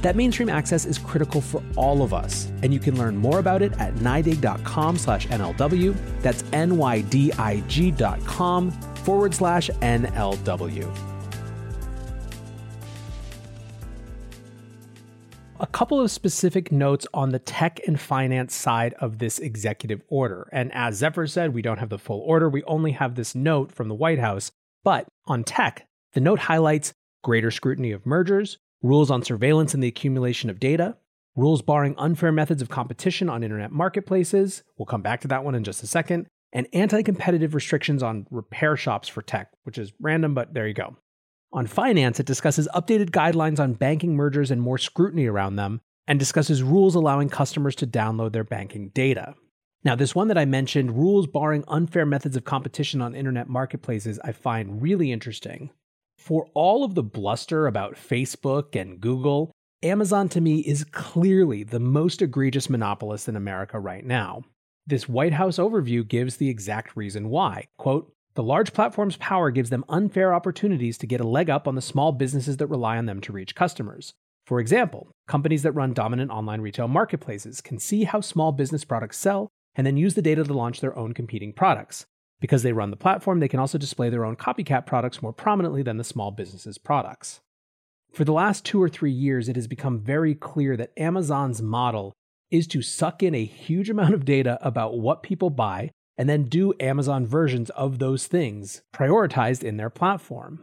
That 0.01 0.17
mainstream 0.17 0.49
access 0.49 0.87
is 0.87 0.97
critical 0.97 1.43
for 1.43 1.63
all 1.77 2.03
of 2.03 2.15
us, 2.15 2.51
and 2.63 2.73
you 2.73 2.81
can 2.81 2.97
learn 2.97 3.15
more 3.15 3.41
about 3.41 3.61
it 3.61 3.75
at 3.75 3.95
nydig.com 3.97 4.97
slash 4.97 5.27
NLW. 5.27 5.95
That's 6.23 6.45
N-Y-D-I-G 6.55 7.91
dot 7.91 8.25
com 8.25 8.71
forward 8.71 9.35
slash 9.35 9.69
NLW. 9.83 11.12
A 15.63 15.67
couple 15.69 16.01
of 16.01 16.11
specific 16.11 16.73
notes 16.73 17.07
on 17.15 17.31
the 17.31 17.39
tech 17.39 17.81
and 17.87 17.99
finance 17.99 18.53
side 18.53 18.95
of 18.95 19.19
this 19.19 19.39
executive 19.39 20.03
order. 20.09 20.49
And 20.51 20.73
as 20.75 20.97
Zephyr 20.97 21.29
said, 21.29 21.55
we 21.55 21.63
don't 21.63 21.79
have 21.79 21.89
the 21.89 21.99
full 21.99 22.19
order, 22.19 22.49
we 22.49 22.65
only 22.65 22.91
have 22.93 23.15
this 23.15 23.37
note 23.37 23.71
from 23.71 23.87
the 23.87 23.95
White 23.95 24.19
House. 24.19 24.51
But 24.83 25.07
on 25.27 25.45
tech, 25.45 25.87
the 26.15 26.21
note 26.21 26.41
highlights 26.41 26.93
greater 27.23 27.53
scrutiny 27.53 27.93
of 27.93 28.05
mergers, 28.05 28.59
rules 28.83 29.09
on 29.09 29.23
surveillance 29.23 29.73
and 29.73 29.81
the 29.81 29.89
accumulation 29.89 30.51
of 30.51 30.59
data, 30.59 30.97
rules 31.37 31.63
barring 31.63 31.95
unfair 31.97 32.33
methods 32.33 32.61
of 32.61 32.69
competition 32.69 33.31
on 33.31 33.45
internet 33.45 33.71
marketplaces. 33.71 34.65
We'll 34.77 34.87
come 34.87 35.03
back 35.03 35.21
to 35.21 35.29
that 35.29 35.45
one 35.45 35.55
in 35.55 35.63
just 35.63 35.85
a 35.85 35.87
second. 35.87 36.27
And 36.53 36.67
anti 36.73 37.03
competitive 37.03 37.55
restrictions 37.55 38.03
on 38.03 38.27
repair 38.33 38.77
shops 38.77 39.09
for 39.09 39.23
tech, 39.23 39.53
which 39.63 39.79
is 39.79 39.93
random, 40.01 40.35
but 40.35 40.55
there 40.55 40.67
you 40.67 40.75
go. 40.75 40.97
On 41.55 41.67
finance, 41.67 42.19
it 42.19 42.27
discusses 42.27 42.69
updated 42.75 43.11
guidelines 43.11 43.61
on 43.61 43.75
banking 43.75 44.17
mergers 44.17 44.51
and 44.51 44.63
more 44.63 44.79
scrutiny 44.79 45.27
around 45.27 45.57
them, 45.57 45.81
and 46.07 46.19
discusses 46.19 46.63
rules 46.63 46.95
allowing 46.95 47.29
customers 47.29 47.75
to 47.77 47.87
download 47.87 48.33
their 48.33 48.45
banking 48.45 48.89
data. 48.89 49.35
Now, 49.85 49.95
this 49.95 50.15
one 50.15 50.29
that 50.29 50.39
I 50.39 50.45
mentioned, 50.45 50.97
rules 50.97 51.27
barring 51.27 51.65
unfair 51.69 52.07
methods 52.07 52.37
of 52.37 52.45
competition 52.45 53.03
on 53.03 53.15
internet 53.15 53.49
marketplaces, 53.49 54.19
I 54.25 54.33
find 54.33 54.81
really 54.81 55.13
interesting. 55.13 55.71
For 56.19 56.49
all 56.55 56.85
of 56.85 56.95
the 56.95 57.03
bluster 57.03 57.67
about 57.67 57.97
Facebook 57.97 58.81
and 58.81 59.01
Google, 59.01 59.51
Amazon 59.83 60.29
to 60.31 60.41
me 60.41 60.61
is 60.61 60.85
clearly 60.85 61.65
the 61.65 61.81
most 61.81 62.23
egregious 62.23 62.71
monopolist 62.71 63.29
in 63.29 63.37
America 63.37 63.79
right 63.79 64.05
now. 64.05 64.43
This 64.87 65.09
White 65.09 65.33
House 65.33 65.59
overview 65.59 66.07
gives 66.07 66.37
the 66.37 66.49
exact 66.49 66.97
reason 66.97 67.29
why. 67.29 67.67
Quote, 67.77 68.13
the 68.35 68.43
large 68.43 68.73
platform's 68.73 69.17
power 69.19 69.51
gives 69.51 69.71
them 69.71 69.85
unfair 69.89 70.33
opportunities 70.33 70.97
to 70.99 71.07
get 71.07 71.21
a 71.21 71.27
leg 71.27 71.51
up 71.51 71.69
on 71.69 71.75
the 71.75 71.83
small 71.83 72.13
businesses 72.13 72.57
that 72.57 72.67
rely 72.69 72.97
on 72.97 73.07
them 73.07 73.21
to 73.21 73.33
reach 73.33 73.55
customers. 73.55 74.15
For 74.47 74.59
example, 74.59 75.11
companies 75.29 75.63
that 75.63 75.73
run 75.73 75.93
dominant 75.93 76.31
online 76.31 76.61
retail 76.61 76.89
marketplaces 76.89 77.61
can 77.61 77.79
see 77.79 78.05
how 78.05 78.21
small 78.21 78.51
business 78.53 78.85
products 78.85 79.19
sell 79.19 79.49
and 79.75 79.87
then 79.87 79.97
use 79.97 80.15
the 80.15 80.23
data 80.23 80.45
to 80.45 80.53
launch 80.53 80.81
their 80.81 80.97
own 80.99 81.13
competing 81.13 81.53
products. 81.53 82.07
Because 82.41 82.63
they 82.63 82.73
run 82.73 82.91
the 82.91 82.97
platform, 82.97 83.39
they 83.39 83.49
can 83.49 83.61
also 83.61 83.79
display 83.79 84.11
their 84.11 84.25
own 84.25 84.35
copycat 84.35 84.85
products 84.85 85.23
more 85.23 85.33
prominently 85.33 85.83
than 85.83 85.97
the 85.97 86.05
small 86.05 86.31
business's 86.31 86.77
products. 86.77 87.41
For 88.13 88.25
the 88.25 88.33
last 88.33 88.65
two 88.65 88.83
or 88.83 88.89
three 88.89 89.13
years, 89.13 89.49
it 89.49 89.57
has 89.57 89.67
become 89.67 90.01
very 90.01 90.35
clear 90.35 90.77
that 90.77 90.93
Amazon's 90.99 91.63
model 91.63 92.13
is 92.51 92.67
to 92.67 92.83
suck 92.83 93.23
in 93.23 93.35
a 93.35 93.45
huge 93.45 93.89
amount 93.89 94.13
of 94.13 94.25
data 94.25 94.59
about 94.61 94.99
what 94.99 95.23
people 95.23 95.51
buy 95.51 95.91
and 96.23 96.29
then 96.29 96.45
do 96.45 96.73
Amazon 96.79 97.27
versions 97.27 97.69
of 97.71 97.99
those 97.99 98.29
things 98.29 98.83
prioritized 98.95 99.65
in 99.65 99.77
their 99.77 99.91
platform. 99.91 100.63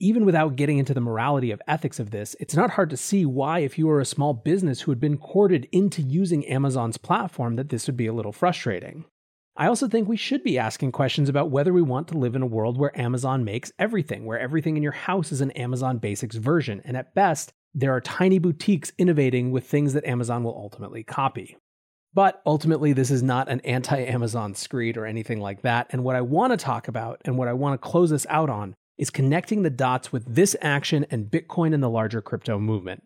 Even 0.00 0.24
without 0.24 0.56
getting 0.56 0.78
into 0.78 0.92
the 0.92 1.00
morality 1.00 1.52
of 1.52 1.62
ethics 1.68 2.00
of 2.00 2.10
this, 2.10 2.34
it's 2.40 2.56
not 2.56 2.70
hard 2.70 2.90
to 2.90 2.96
see 2.96 3.24
why, 3.24 3.60
if 3.60 3.78
you 3.78 3.86
were 3.86 4.00
a 4.00 4.04
small 4.04 4.34
business 4.34 4.80
who 4.80 4.90
had 4.90 4.98
been 4.98 5.16
courted 5.16 5.68
into 5.70 6.02
using 6.02 6.44
Amazon's 6.46 6.96
platform, 6.96 7.54
that 7.54 7.68
this 7.68 7.86
would 7.86 7.96
be 7.96 8.08
a 8.08 8.12
little 8.12 8.32
frustrating. 8.32 9.04
I 9.56 9.68
also 9.68 9.86
think 9.86 10.08
we 10.08 10.16
should 10.16 10.42
be 10.42 10.58
asking 10.58 10.90
questions 10.90 11.28
about 11.28 11.52
whether 11.52 11.72
we 11.72 11.82
want 11.82 12.08
to 12.08 12.18
live 12.18 12.34
in 12.34 12.42
a 12.42 12.46
world 12.46 12.76
where 12.76 13.00
Amazon 13.00 13.44
makes 13.44 13.70
everything, 13.78 14.24
where 14.24 14.40
everything 14.40 14.76
in 14.76 14.82
your 14.82 14.90
house 14.90 15.30
is 15.30 15.40
an 15.40 15.52
Amazon 15.52 15.98
Basics 15.98 16.34
version, 16.34 16.82
and 16.84 16.96
at 16.96 17.14
best, 17.14 17.52
there 17.72 17.94
are 17.94 18.00
tiny 18.00 18.40
boutiques 18.40 18.90
innovating 18.98 19.52
with 19.52 19.68
things 19.68 19.92
that 19.92 20.04
Amazon 20.04 20.42
will 20.42 20.56
ultimately 20.56 21.04
copy. 21.04 21.56
But 22.16 22.40
ultimately, 22.46 22.94
this 22.94 23.10
is 23.10 23.22
not 23.22 23.50
an 23.50 23.60
anti 23.60 23.98
Amazon 23.98 24.54
screed 24.54 24.96
or 24.96 25.04
anything 25.04 25.38
like 25.38 25.60
that. 25.60 25.88
And 25.90 26.02
what 26.02 26.16
I 26.16 26.22
want 26.22 26.50
to 26.50 26.56
talk 26.56 26.88
about 26.88 27.20
and 27.26 27.36
what 27.36 27.46
I 27.46 27.52
want 27.52 27.74
to 27.74 27.88
close 27.88 28.08
this 28.08 28.26
out 28.30 28.48
on 28.48 28.74
is 28.96 29.10
connecting 29.10 29.62
the 29.62 29.68
dots 29.68 30.12
with 30.12 30.34
this 30.34 30.56
action 30.62 31.04
and 31.10 31.30
Bitcoin 31.30 31.74
and 31.74 31.82
the 31.82 31.90
larger 31.90 32.22
crypto 32.22 32.58
movement. 32.58 33.02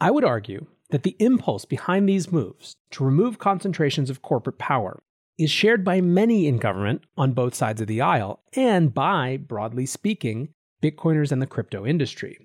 I 0.00 0.10
would 0.10 0.24
argue 0.24 0.64
that 0.88 1.02
the 1.02 1.14
impulse 1.18 1.66
behind 1.66 2.08
these 2.08 2.32
moves 2.32 2.74
to 2.92 3.04
remove 3.04 3.38
concentrations 3.38 4.08
of 4.08 4.22
corporate 4.22 4.56
power 4.56 5.02
is 5.38 5.50
shared 5.50 5.84
by 5.84 6.00
many 6.00 6.46
in 6.46 6.56
government 6.56 7.02
on 7.18 7.32
both 7.32 7.54
sides 7.54 7.82
of 7.82 7.86
the 7.86 8.00
aisle 8.00 8.40
and 8.54 8.94
by, 8.94 9.36
broadly 9.36 9.84
speaking, 9.84 10.48
Bitcoiners 10.82 11.30
and 11.30 11.42
the 11.42 11.46
crypto 11.46 11.84
industry. 11.84 12.38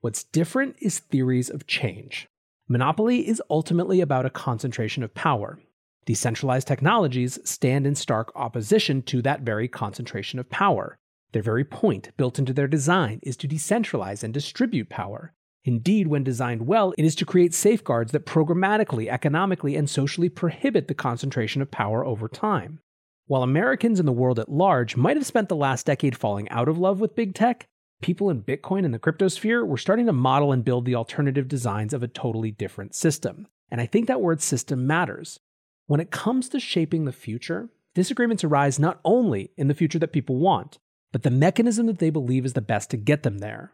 What's 0.00 0.24
different 0.24 0.76
is 0.80 0.98
theories 0.98 1.50
of 1.50 1.66
change. 1.66 2.26
Monopoly 2.72 3.28
is 3.28 3.42
ultimately 3.50 4.00
about 4.00 4.24
a 4.24 4.30
concentration 4.30 5.02
of 5.02 5.12
power. 5.12 5.58
Decentralized 6.06 6.66
technologies 6.66 7.38
stand 7.44 7.86
in 7.86 7.94
stark 7.94 8.32
opposition 8.34 9.02
to 9.02 9.20
that 9.20 9.42
very 9.42 9.68
concentration 9.68 10.38
of 10.38 10.48
power. 10.48 10.96
Their 11.32 11.42
very 11.42 11.64
point, 11.64 12.16
built 12.16 12.38
into 12.38 12.54
their 12.54 12.66
design, 12.66 13.20
is 13.22 13.36
to 13.36 13.46
decentralize 13.46 14.24
and 14.24 14.32
distribute 14.32 14.88
power. 14.88 15.34
Indeed, 15.66 16.06
when 16.06 16.24
designed 16.24 16.66
well, 16.66 16.94
it 16.96 17.04
is 17.04 17.14
to 17.16 17.26
create 17.26 17.52
safeguards 17.52 18.10
that 18.12 18.24
programmatically, 18.24 19.06
economically, 19.06 19.76
and 19.76 19.90
socially 19.90 20.30
prohibit 20.30 20.88
the 20.88 20.94
concentration 20.94 21.60
of 21.60 21.70
power 21.70 22.06
over 22.06 22.26
time. 22.26 22.78
While 23.26 23.42
Americans 23.42 23.98
and 23.98 24.08
the 24.08 24.12
world 24.12 24.38
at 24.38 24.50
large 24.50 24.96
might 24.96 25.18
have 25.18 25.26
spent 25.26 25.50
the 25.50 25.56
last 25.56 25.84
decade 25.84 26.16
falling 26.16 26.48
out 26.48 26.70
of 26.70 26.78
love 26.78 27.00
with 27.00 27.16
big 27.16 27.34
tech, 27.34 27.68
people 28.02 28.28
in 28.28 28.42
Bitcoin 28.42 28.84
and 28.84 28.92
the 28.92 28.98
cryptosphere 28.98 29.66
were 29.66 29.78
starting 29.78 30.06
to 30.06 30.12
model 30.12 30.52
and 30.52 30.64
build 30.64 30.84
the 30.84 30.94
alternative 30.94 31.48
designs 31.48 31.94
of 31.94 32.02
a 32.02 32.08
totally 32.08 32.50
different 32.50 32.94
system. 32.94 33.46
And 33.70 33.80
I 33.80 33.86
think 33.86 34.06
that 34.06 34.20
word 34.20 34.42
system 34.42 34.86
matters. 34.86 35.40
When 35.86 36.00
it 36.00 36.10
comes 36.10 36.48
to 36.50 36.60
shaping 36.60 37.04
the 37.04 37.12
future, 37.12 37.70
disagreements 37.94 38.44
arise 38.44 38.78
not 38.78 39.00
only 39.04 39.50
in 39.56 39.68
the 39.68 39.74
future 39.74 39.98
that 40.00 40.12
people 40.12 40.36
want, 40.36 40.78
but 41.12 41.22
the 41.22 41.30
mechanism 41.30 41.86
that 41.86 41.98
they 41.98 42.10
believe 42.10 42.44
is 42.44 42.52
the 42.52 42.60
best 42.60 42.90
to 42.90 42.96
get 42.96 43.22
them 43.22 43.38
there. 43.38 43.72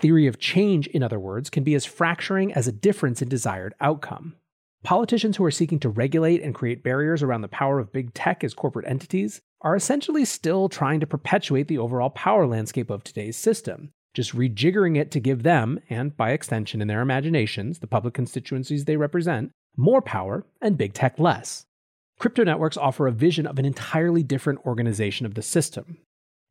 Theory 0.00 0.26
of 0.26 0.38
change, 0.38 0.86
in 0.88 1.02
other 1.02 1.18
words, 1.18 1.50
can 1.50 1.64
be 1.64 1.74
as 1.74 1.84
fracturing 1.84 2.52
as 2.52 2.68
a 2.68 2.72
difference 2.72 3.20
in 3.20 3.28
desired 3.28 3.74
outcome. 3.80 4.36
Politicians 4.82 5.36
who 5.36 5.44
are 5.44 5.50
seeking 5.50 5.78
to 5.80 5.90
regulate 5.90 6.42
and 6.42 6.54
create 6.54 6.82
barriers 6.82 7.22
around 7.22 7.42
the 7.42 7.48
power 7.48 7.78
of 7.78 7.92
big 7.92 8.14
tech 8.14 8.42
as 8.42 8.54
corporate 8.54 8.86
entities 8.88 9.42
are 9.60 9.76
essentially 9.76 10.24
still 10.24 10.70
trying 10.70 11.00
to 11.00 11.06
perpetuate 11.06 11.68
the 11.68 11.76
overall 11.76 12.08
power 12.08 12.46
landscape 12.46 12.88
of 12.88 13.04
today's 13.04 13.36
system, 13.36 13.92
just 14.14 14.34
rejiggering 14.34 14.96
it 14.96 15.10
to 15.10 15.20
give 15.20 15.42
them, 15.42 15.78
and 15.90 16.16
by 16.16 16.30
extension 16.30 16.80
in 16.80 16.88
their 16.88 17.02
imaginations, 17.02 17.80
the 17.80 17.86
public 17.86 18.14
constituencies 18.14 18.86
they 18.86 18.96
represent, 18.96 19.52
more 19.76 20.00
power 20.00 20.46
and 20.62 20.78
big 20.78 20.94
tech 20.94 21.18
less. 21.18 21.66
Crypto 22.18 22.42
networks 22.42 22.78
offer 22.78 23.06
a 23.06 23.12
vision 23.12 23.46
of 23.46 23.58
an 23.58 23.66
entirely 23.66 24.22
different 24.22 24.64
organization 24.64 25.26
of 25.26 25.34
the 25.34 25.42
system. 25.42 25.98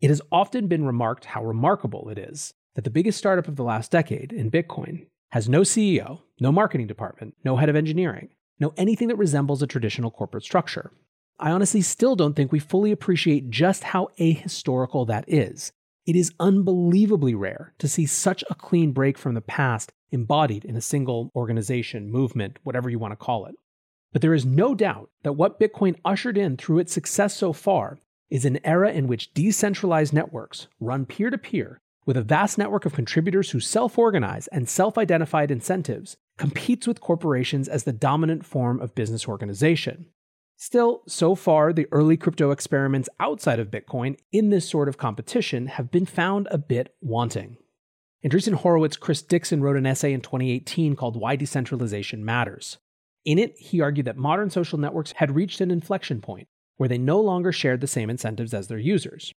It 0.01 0.09
has 0.09 0.21
often 0.31 0.67
been 0.67 0.85
remarked 0.85 1.25
how 1.25 1.43
remarkable 1.43 2.09
it 2.09 2.19
is 2.19 2.53
that 2.75 2.83
the 2.83 2.89
biggest 2.91 3.17
startup 3.17 3.47
of 3.47 3.55
the 3.55 3.63
last 3.63 3.91
decade 3.91 4.31
in 4.31 4.51
Bitcoin 4.51 5.07
has 5.31 5.49
no 5.49 5.61
CEO, 5.61 6.21
no 6.39 6.51
marketing 6.51 6.87
department, 6.87 7.35
no 7.43 7.57
head 7.57 7.69
of 7.69 7.75
engineering, 7.75 8.29
no 8.59 8.73
anything 8.77 9.07
that 9.07 9.17
resembles 9.17 9.61
a 9.61 9.67
traditional 9.67 10.11
corporate 10.11 10.43
structure. 10.43 10.91
I 11.39 11.51
honestly 11.51 11.81
still 11.81 12.15
don't 12.15 12.35
think 12.35 12.51
we 12.51 12.59
fully 12.59 12.91
appreciate 12.91 13.49
just 13.49 13.85
how 13.85 14.09
ahistorical 14.19 15.07
that 15.07 15.25
is. 15.27 15.71
It 16.05 16.15
is 16.15 16.33
unbelievably 16.39 17.35
rare 17.35 17.73
to 17.79 17.87
see 17.87 18.05
such 18.05 18.43
a 18.49 18.55
clean 18.55 18.91
break 18.91 19.17
from 19.17 19.35
the 19.35 19.41
past 19.41 19.91
embodied 20.11 20.65
in 20.65 20.75
a 20.75 20.81
single 20.81 21.31
organization, 21.35 22.11
movement, 22.11 22.57
whatever 22.63 22.89
you 22.89 22.99
want 22.99 23.11
to 23.11 23.15
call 23.25 23.45
it. 23.45 23.55
But 24.11 24.21
there 24.21 24.33
is 24.33 24.45
no 24.45 24.73
doubt 24.73 25.11
that 25.23 25.33
what 25.33 25.59
Bitcoin 25.59 25.95
ushered 26.03 26.37
in 26.37 26.57
through 26.57 26.79
its 26.79 26.91
success 26.91 27.35
so 27.35 27.53
far 27.53 27.99
is 28.29 28.43
an 28.43 28.59
era 28.65 28.91
in 28.91 29.07
which 29.07 29.33
decentralized 29.33 30.13
networks 30.13 30.67
run 30.79 31.05
peer 31.05 31.29
to 31.29 31.37
peer 31.37 31.79
with 32.05 32.17
a 32.17 32.23
vast 32.23 32.57
network 32.57 32.85
of 32.85 32.93
contributors 32.93 33.51
who 33.51 33.59
self 33.59 33.97
organize 33.97 34.47
and 34.47 34.67
self 34.67 34.97
identified 34.97 35.51
incentives 35.51 36.17
competes 36.39 36.87
with 36.87 37.01
corporations 37.01 37.67
as 37.67 37.83
the 37.83 37.93
dominant 37.93 38.45
form 38.45 38.81
of 38.81 38.95
business 38.95 39.27
organization. 39.27 40.07
Still, 40.55 41.03
so 41.07 41.35
far, 41.35 41.71
the 41.71 41.87
early 41.91 42.17
crypto 42.17 42.51
experiments 42.51 43.07
outside 43.19 43.59
of 43.59 43.69
Bitcoin 43.69 44.17
in 44.31 44.49
this 44.49 44.67
sort 44.67 44.89
of 44.89 44.97
competition 44.97 45.67
have 45.67 45.91
been 45.91 46.05
found 46.05 46.47
a 46.49 46.57
bit 46.57 46.95
wanting. 47.01 47.57
Andreessen 48.25 48.55
Horowitz 48.55 48.97
Chris 48.97 49.21
Dixon 49.21 49.61
wrote 49.61 49.77
an 49.77 49.85
essay 49.85 50.11
in 50.11 50.19
2018 50.19 50.95
called 50.95 51.15
Why 51.15 51.35
Decentralization 51.35 52.25
Matters. 52.25 52.77
In 53.23 53.37
it, 53.37 53.55
he 53.57 53.79
argued 53.79 54.05
that 54.07 54.17
modern 54.17 54.49
social 54.49 54.79
networks 54.79 55.13
had 55.13 55.35
reached 55.35 55.61
an 55.61 55.71
inflection 55.71 56.19
point 56.19 56.47
where 56.77 56.89
they 56.89 56.97
no 56.97 57.19
longer 57.19 57.51
shared 57.51 57.81
the 57.81 57.87
same 57.87 58.09
incentives 58.09 58.53
as 58.53 58.67
their 58.67 58.77
users. 58.77 59.33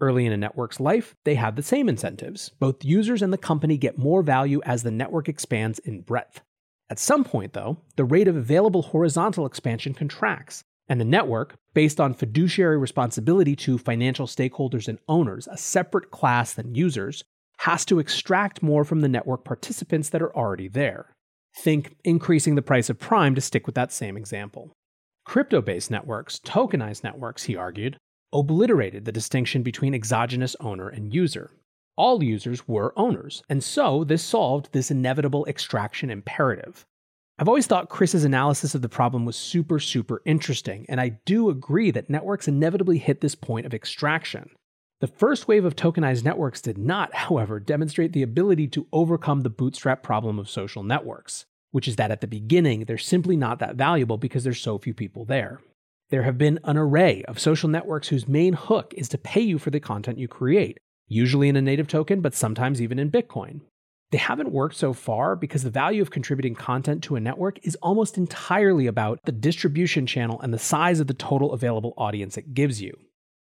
Early 0.00 0.26
in 0.26 0.32
a 0.32 0.36
network's 0.36 0.78
life, 0.78 1.16
they 1.24 1.34
have 1.34 1.56
the 1.56 1.62
same 1.62 1.88
incentives. 1.88 2.50
Both 2.60 2.84
users 2.84 3.20
and 3.20 3.32
the 3.32 3.38
company 3.38 3.76
get 3.76 3.98
more 3.98 4.22
value 4.22 4.60
as 4.64 4.82
the 4.82 4.92
network 4.92 5.28
expands 5.28 5.80
in 5.80 6.02
breadth. 6.02 6.40
At 6.88 7.00
some 7.00 7.24
point, 7.24 7.52
though, 7.52 7.78
the 7.96 8.04
rate 8.04 8.28
of 8.28 8.36
available 8.36 8.82
horizontal 8.82 9.44
expansion 9.44 9.94
contracts, 9.94 10.62
and 10.88 11.00
the 11.00 11.04
network, 11.04 11.56
based 11.74 12.00
on 12.00 12.14
fiduciary 12.14 12.78
responsibility 12.78 13.54
to 13.56 13.76
financial 13.76 14.26
stakeholders 14.26 14.88
and 14.88 14.98
owners, 15.08 15.46
a 15.48 15.56
separate 15.56 16.10
class 16.10 16.54
than 16.54 16.74
users, 16.74 17.24
has 17.58 17.84
to 17.84 17.98
extract 17.98 18.62
more 18.62 18.84
from 18.84 19.00
the 19.00 19.08
network 19.08 19.44
participants 19.44 20.08
that 20.10 20.22
are 20.22 20.34
already 20.34 20.68
there. 20.68 21.12
Think 21.56 21.96
increasing 22.04 22.54
the 22.54 22.62
price 22.62 22.88
of 22.88 22.98
Prime 22.98 23.34
to 23.34 23.40
stick 23.40 23.66
with 23.66 23.74
that 23.74 23.92
same 23.92 24.16
example. 24.16 24.72
Crypto 25.24 25.60
based 25.60 25.90
networks, 25.90 26.38
tokenized 26.38 27.04
networks, 27.04 27.44
he 27.44 27.56
argued, 27.56 27.98
obliterated 28.32 29.04
the 29.04 29.12
distinction 29.12 29.62
between 29.62 29.94
exogenous 29.94 30.56
owner 30.60 30.88
and 30.88 31.14
user 31.14 31.50
all 31.98 32.22
users 32.22 32.68
were 32.68 32.96
owners, 32.96 33.42
and 33.48 33.62
so 33.62 34.04
this 34.04 34.22
solved 34.22 34.68
this 34.70 34.90
inevitable 34.90 35.44
extraction 35.46 36.10
imperative. 36.10 36.86
I've 37.40 37.48
always 37.48 37.66
thought 37.66 37.88
Chris's 37.88 38.24
analysis 38.24 38.74
of 38.76 38.82
the 38.82 38.88
problem 38.88 39.24
was 39.24 39.36
super, 39.36 39.80
super 39.80 40.22
interesting, 40.24 40.86
and 40.88 41.00
I 41.00 41.18
do 41.26 41.50
agree 41.50 41.90
that 41.90 42.08
networks 42.08 42.46
inevitably 42.46 42.98
hit 42.98 43.20
this 43.20 43.34
point 43.34 43.66
of 43.66 43.74
extraction. 43.74 44.50
The 45.00 45.08
first 45.08 45.48
wave 45.48 45.64
of 45.64 45.74
tokenized 45.74 46.24
networks 46.24 46.60
did 46.60 46.78
not, 46.78 47.12
however, 47.26 47.58
demonstrate 47.58 48.12
the 48.12 48.22
ability 48.22 48.68
to 48.68 48.86
overcome 48.92 49.40
the 49.40 49.50
bootstrap 49.50 50.04
problem 50.04 50.38
of 50.38 50.48
social 50.48 50.84
networks, 50.84 51.46
which 51.72 51.88
is 51.88 51.96
that 51.96 52.12
at 52.12 52.20
the 52.20 52.28
beginning, 52.28 52.84
they're 52.84 52.96
simply 52.96 53.36
not 53.36 53.58
that 53.58 53.74
valuable 53.74 54.18
because 54.18 54.44
there's 54.44 54.60
so 54.60 54.78
few 54.78 54.94
people 54.94 55.24
there. 55.24 55.60
There 56.10 56.22
have 56.22 56.38
been 56.38 56.58
an 56.64 56.78
array 56.78 57.22
of 57.24 57.38
social 57.38 57.68
networks 57.68 58.08
whose 58.08 58.26
main 58.26 58.54
hook 58.54 58.94
is 58.96 59.10
to 59.10 59.18
pay 59.18 59.42
you 59.42 59.58
for 59.58 59.70
the 59.70 59.78
content 59.78 60.18
you 60.18 60.26
create, 60.26 60.78
usually 61.06 61.50
in 61.50 61.56
a 61.56 61.60
native 61.60 61.86
token, 61.86 62.22
but 62.22 62.34
sometimes 62.34 62.80
even 62.80 62.98
in 62.98 63.10
Bitcoin. 63.10 63.60
They 64.10 64.16
haven't 64.16 64.52
worked 64.52 64.76
so 64.76 64.94
far 64.94 65.36
because 65.36 65.64
the 65.64 65.70
value 65.70 66.00
of 66.00 66.10
contributing 66.10 66.54
content 66.54 67.02
to 67.04 67.16
a 67.16 67.20
network 67.20 67.58
is 67.62 67.76
almost 67.82 68.16
entirely 68.16 68.86
about 68.86 69.20
the 69.24 69.32
distribution 69.32 70.06
channel 70.06 70.40
and 70.40 70.54
the 70.54 70.58
size 70.58 70.98
of 70.98 71.08
the 71.08 71.14
total 71.14 71.52
available 71.52 71.92
audience 71.98 72.38
it 72.38 72.54
gives 72.54 72.80
you. 72.80 72.96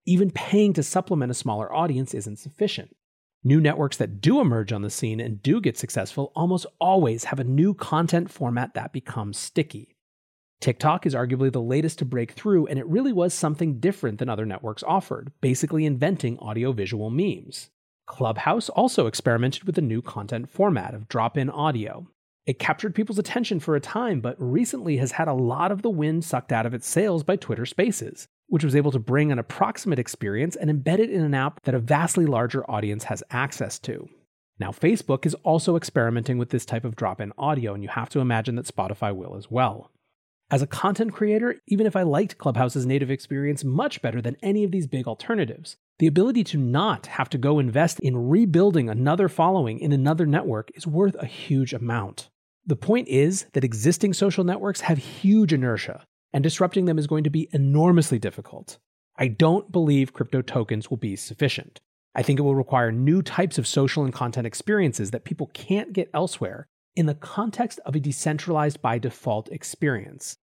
Even 0.08 0.32
paying 0.32 0.74
to 0.74 0.82
supplement 0.82 1.32
a 1.32 1.36
smaller 1.36 1.72
audience 1.72 2.16
isn't 2.16 2.40
sufficient. 2.40 2.96
New 3.44 3.62
networks 3.62 3.98
that 3.98 4.22
do 4.22 4.42
emerge 4.42 4.74
on 4.74 4.82
the 4.82 4.90
scene 4.90 5.20
and 5.20 5.44
do 5.44 5.62
get 5.62 5.78
successful 5.78 6.32
almost 6.36 6.66
always 6.82 7.26
have 7.26 7.40
a 7.40 7.44
new 7.44 7.76
content 7.76 8.32
format 8.32 8.74
that 8.74 8.92
becomes 8.92 9.38
sticky. 9.38 9.95
TikTok 10.62 11.06
is 11.06 11.14
arguably 11.14 11.52
the 11.52 11.62
latest 11.62 12.00
to 12.00 12.06
break 12.06 12.32
through, 12.32 12.68
and 12.68 12.80
it 12.80 12.88
really 12.88 13.14
was 13.14 13.34
something 13.34 13.80
different 13.80 14.20
than 14.20 14.30
other 14.30 14.46
networks 14.46 14.84
offered, 14.84 15.32
basically 15.42 15.86
inventing 15.86 16.40
audio-visual 16.40 17.10
memes. 17.10 17.70
Clubhouse 18.08 18.70
also 18.70 19.08
experimented 19.08 19.64
with 19.64 19.78
a 19.78 19.82
new 19.82 20.02
content 20.02 20.50
format 20.50 20.94
of 20.94 21.08
drop 21.08 21.38
in 21.38 21.50
audio. 21.50 22.08
It 22.46 22.60
captured 22.60 22.94
people's 22.94 23.20
attention 23.20 23.60
for 23.60 23.76
a 23.76 23.82
time, 23.82 24.22
but 24.22 24.36
recently 24.40 24.98
has 24.98 25.14
had 25.14 25.28
a 25.28 25.34
lot 25.34 25.72
of 25.72 25.82
the 25.82 25.90
wind 25.90 26.24
sucked 26.24 26.52
out 26.52 26.66
of 26.66 26.74
its 26.74 26.88
sails 26.88 27.24
by 27.24 27.36
Twitter 27.36 27.66
Spaces, 27.66 28.28
which 28.48 28.64
was 28.64 28.76
able 28.76 28.92
to 28.92 29.00
bring 29.00 29.32
an 29.32 29.40
approximate 29.40 29.98
experience 29.98 30.56
and 30.56 30.70
embed 30.70 31.00
it 31.00 31.10
in 31.10 31.24
an 31.24 31.34
app 31.34 31.60
that 31.64 31.74
a 31.74 31.80
vastly 31.80 32.28
larger 32.28 32.70
audience 32.70 33.06
has 33.06 33.24
access 33.32 33.80
to. 33.80 34.08
Now, 34.60 34.70
Facebook 34.70 35.26
is 35.26 35.34
also 35.44 35.76
experimenting 35.76 36.38
with 36.38 36.52
this 36.52 36.66
type 36.66 36.86
of 36.86 36.96
drop 36.96 37.20
in 37.20 37.34
audio, 37.38 37.74
and 37.74 37.82
you 37.82 37.90
have 37.90 38.10
to 38.10 38.20
imagine 38.20 38.56
that 38.56 38.68
Spotify 38.68 39.14
will 39.14 39.36
as 39.36 39.50
well. 39.50 39.92
As 40.56 40.62
a 40.62 40.68
content 40.68 41.12
creator, 41.12 41.58
even 41.68 41.86
if 41.86 41.98
I 41.98 42.04
liked 42.04 42.38
Clubhouse's 42.38 42.86
native 42.86 43.12
experience 43.12 43.66
much 43.66 44.02
better 44.02 44.22
than 44.22 44.38
any 44.42 44.64
of 44.64 44.72
these 44.72 44.88
big 44.88 45.06
alternatives, 45.06 45.76
the 46.00 46.08
ability 46.08 46.46
to 46.46 46.58
not 46.58 47.08
have 47.08 47.28
to 47.32 47.38
go 47.38 47.60
invest 47.60 48.00
in 48.00 48.30
rebuilding 48.30 48.90
another 48.90 49.28
following 49.28 49.80
in 49.80 49.92
another 49.92 50.26
network 50.26 50.72
is 50.74 50.88
worth 50.88 51.14
a 51.20 51.26
huge 51.26 51.74
amount. 51.74 52.30
The 52.66 52.78
point 52.78 53.10
is 53.10 53.48
that 53.52 53.66
existing 53.66 54.14
social 54.14 54.46
networks 54.46 54.80
have 54.80 54.98
huge 54.98 55.52
inertia, 55.52 56.06
and 56.32 56.42
disrupting 56.42 56.86
them 56.86 56.98
is 56.98 57.06
going 57.08 57.26
to 57.26 57.30
be 57.30 57.50
enormously 57.52 58.18
difficult. 58.18 58.78
I 59.18 59.28
don't 59.28 59.74
believe 59.74 60.14
crypto 60.14 60.42
tokens 60.42 60.90
will 60.90 60.96
be 60.96 61.18
sufficient. 61.18 61.82
I 62.16 62.22
think 62.22 62.40
it 62.40 62.44
will 62.44 62.56
require 62.56 62.94
new 62.94 63.22
types 63.22 63.58
of 63.58 63.68
social 63.68 64.06
and 64.06 64.14
content 64.14 64.48
experiences 64.48 65.12
that 65.12 65.26
people 65.26 65.52
can't 65.54 65.92
get 65.92 66.10
elsewhere 66.14 66.70
in 66.96 67.08
the 67.08 67.14
context 67.14 67.82
of 67.86 67.94
a 67.94 68.00
decentralized 68.00 68.82
by 68.82 68.98
default 68.98 69.50
experience. 69.52 70.38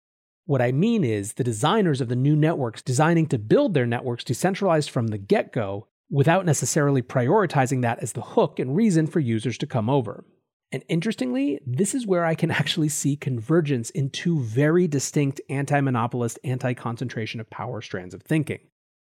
What 0.44 0.62
I 0.62 0.72
mean 0.72 1.04
is 1.04 1.34
the 1.34 1.44
designers 1.44 2.00
of 2.00 2.08
the 2.08 2.16
new 2.16 2.34
networks 2.34 2.82
designing 2.82 3.26
to 3.28 3.38
build 3.38 3.74
their 3.74 3.86
networks 3.86 4.24
decentralized 4.24 4.90
from 4.90 5.08
the 5.08 5.18
get 5.18 5.52
go 5.52 5.86
without 6.10 6.44
necessarily 6.44 7.00
prioritizing 7.00 7.82
that 7.82 8.00
as 8.00 8.12
the 8.12 8.20
hook 8.20 8.58
and 8.58 8.76
reason 8.76 9.06
for 9.06 9.20
users 9.20 9.56
to 9.58 9.66
come 9.66 9.88
over. 9.88 10.24
And 10.72 10.82
interestingly, 10.88 11.60
this 11.66 11.94
is 11.94 12.06
where 12.06 12.24
I 12.24 12.34
can 12.34 12.50
actually 12.62 12.88
see 12.88 13.16
convergence 13.16 13.90
in 13.90 14.10
two 14.10 14.40
very 14.40 14.88
distinct 14.88 15.40
anti 15.48 15.80
monopolist, 15.80 16.38
anti 16.42 16.74
concentration 16.74 17.40
of 17.40 17.50
power 17.50 17.80
strands 17.80 18.14
of 18.14 18.22
thinking. 18.22 18.60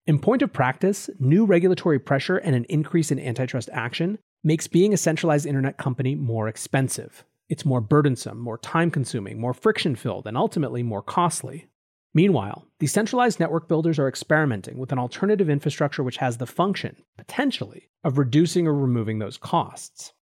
In 0.08 0.19
point 0.19 0.43
of 0.43 0.54
practice, 0.54 1.10
new 1.19 1.45
regulatory 1.45 2.00
pressure 2.00 2.38
and 2.38 2.56
an 2.56 2.65
increase 2.65 3.12
in 3.12 3.19
antitrust 3.19 3.69
action 3.74 4.19
makes 4.43 4.67
being 4.67 4.93
a 4.93 4.98
centralized 4.98 5.48
internet 5.48 5.78
company 5.78 6.13
more 6.13 6.48
expensive. 6.48 7.26
It's 7.48 7.66
more 7.66 7.82
burdensome, 7.82 8.40
more 8.40 8.58
time 8.58 8.90
consuming, 8.90 9.40
more 9.40 9.54
friction 9.54 9.96
filled, 9.96 10.26
and 10.26 10.36
ultimately 10.36 10.82
more 10.82 11.04
costly. 11.04 11.68
Meanwhile, 12.12 12.66
decentralized 12.80 13.40
network 13.40 13.68
builders 13.68 14.00
are 14.00 14.08
experimenting 14.08 14.78
with 14.78 14.92
an 14.92 14.98
alternative 14.98 15.50
infrastructure 15.50 16.02
which 16.02 16.18
has 16.18 16.38
the 16.38 16.48
function, 16.48 16.96
potentially, 17.18 17.90
of 18.04 18.18
reducing 18.18 18.68
or 18.68 18.74
removing 18.74 19.20
those 19.20 19.38
costs. 19.38 20.14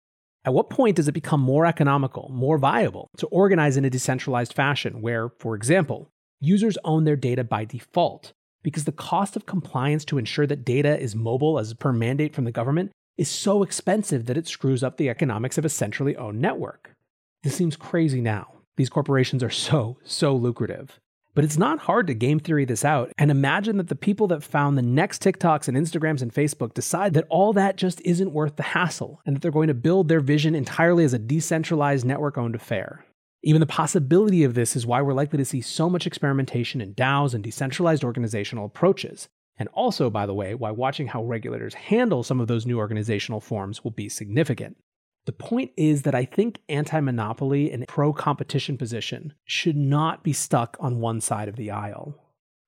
At 0.44 0.54
what 0.54 0.70
point 0.70 0.98
does 0.98 1.08
it 1.08 1.14
become 1.14 1.40
more 1.40 1.66
economical, 1.66 2.30
more 2.30 2.58
viable 2.58 3.10
to 3.18 3.28
organize 3.28 3.78
in 3.78 3.86
a 3.86 3.90
decentralized 3.90 4.54
fashion 4.54 5.02
where, 5.02 5.30
for 5.40 5.56
example, 5.56 6.10
users 6.42 6.78
own 6.84 7.06
their 7.06 7.16
data 7.16 7.46
by 7.46 7.64
default 7.64 8.34
because 8.64 8.84
the 8.84 8.92
cost 8.92 9.38
of 9.38 9.46
compliance 9.46 10.04
to 10.06 10.18
ensure 10.18 10.48
that 10.48 10.66
data 10.66 11.00
is 11.00 11.16
mobile 11.16 11.58
as 11.58 11.74
per 11.74 11.94
mandate 11.94 12.36
from 12.36 12.44
the 12.44 12.52
government 12.52 12.92
is 13.18 13.30
so 13.30 13.64
expensive 13.64 14.26
that 14.26 14.38
it 14.38 14.48
screws 14.48 14.84
up 14.84 14.98
the 14.98 15.10
economics 15.10 15.58
of 15.58 15.64
a 15.64 15.70
centrally 15.70 16.18
owned 16.18 16.42
network? 16.42 16.94
This 17.44 17.56
seems 17.56 17.76
crazy 17.76 18.22
now. 18.22 18.54
These 18.78 18.90
corporations 18.90 19.44
are 19.44 19.50
so, 19.50 19.98
so 20.06 20.34
lucrative. 20.34 21.00
But 21.36 21.44
it's 21.44 21.58
not 21.58 21.80
hard 21.80 22.08
to 22.08 22.14
game 22.14 22.40
theory 22.40 22.64
this 22.64 22.86
out 22.86 23.12
and 23.18 23.30
imagine 23.30 23.78
that 23.78 23.90
the 23.90 23.96
people 23.96 24.28
that 24.28 24.44
found 24.44 24.78
the 24.78 24.84
next 24.84 25.22
TikToks 25.22 25.68
and 25.68 25.76
Instagrams 25.76 26.22
and 26.22 26.34
Facebook 26.34 26.74
decide 26.74 27.14
that 27.16 27.26
all 27.30 27.52
that 27.54 27.76
just 27.76 28.00
isn't 28.06 28.32
worth 28.32 28.56
the 28.56 28.64
hassle 28.64 29.20
and 29.26 29.36
that 29.36 29.42
they're 29.42 29.52
going 29.52 29.68
to 29.68 29.74
build 29.74 30.08
their 30.08 30.22
vision 30.22 30.56
entirely 30.56 31.04
as 31.04 31.14
a 31.14 31.20
decentralized 31.20 32.06
network 32.06 32.38
owned 32.38 32.56
affair. 32.56 33.04
Even 33.44 33.60
the 33.60 33.66
possibility 33.66 34.46
of 34.46 34.54
this 34.54 34.76
is 34.76 34.86
why 34.86 35.02
we're 35.02 35.12
likely 35.12 35.38
to 35.38 35.46
see 35.46 35.60
so 35.60 35.90
much 35.90 36.08
experimentation 36.08 36.80
in 36.80 36.94
DAOs 36.94 37.34
and 37.34 37.44
decentralized 37.44 38.06
organizational 38.06 38.66
approaches. 38.66 39.28
And 39.58 39.68
also, 39.74 40.10
by 40.10 40.26
the 40.26 40.34
way, 40.34 40.56
why 40.56 40.72
watching 40.72 41.08
how 41.08 41.24
regulators 41.26 41.74
handle 41.74 42.24
some 42.24 42.40
of 42.40 42.48
those 42.48 42.66
new 42.66 42.78
organizational 42.78 43.42
forms 43.42 43.84
will 43.84 43.92
be 43.92 44.08
significant. 44.08 44.78
The 45.26 45.32
point 45.32 45.72
is 45.78 46.02
that 46.02 46.16
I 46.16 46.26
think 46.26 46.60
anti 46.68 47.00
monopoly 47.00 47.72
and 47.72 47.88
pro 47.88 48.12
competition 48.12 48.78
position 48.78 49.34
should 49.46 49.78
not 49.78 50.24
be 50.24 50.34
stuck 50.34 50.76
on 50.80 51.00
one 51.00 51.22
side 51.22 51.48
of 51.48 51.56
the 51.56 51.72
aisle. 51.72 52.20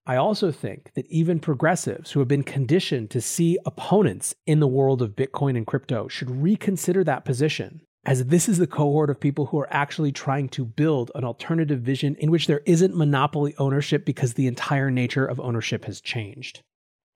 I 0.08 0.18
also 0.18 0.52
think 0.52 0.92
that 0.94 1.08
even 1.08 1.40
progressives 1.40 2.12
who 2.12 2.20
have 2.20 2.28
been 2.28 2.44
conditioned 2.44 3.10
to 3.10 3.22
see 3.22 3.58
opponents 3.66 4.36
in 4.46 4.60
the 4.60 4.68
world 4.68 5.02
of 5.02 5.16
Bitcoin 5.16 5.58
and 5.58 5.66
crypto 5.66 6.08
should 6.08 6.30
reconsider 6.30 7.04
that 7.04 7.26
position, 7.26 7.82
as 8.06 8.26
this 8.26 8.48
is 8.48 8.60
the 8.60 8.68
cohort 8.68 9.10
of 9.10 9.20
people 9.20 9.48
who 9.48 9.60
are 9.60 9.74
actually 9.74 10.12
trying 10.12 10.48
to 10.50 10.64
build 10.64 11.12
an 11.16 11.24
alternative 11.24 11.82
vision 11.82 12.16
in 12.20 12.30
which 12.30 12.46
there 12.46 12.62
isn't 12.66 12.96
monopoly 12.96 13.56
ownership 13.58 14.06
because 14.06 14.36
the 14.36 14.46
entire 14.46 14.92
nature 14.92 15.26
of 15.26 15.40
ownership 15.40 15.86
has 15.86 16.00
changed. 16.00 16.62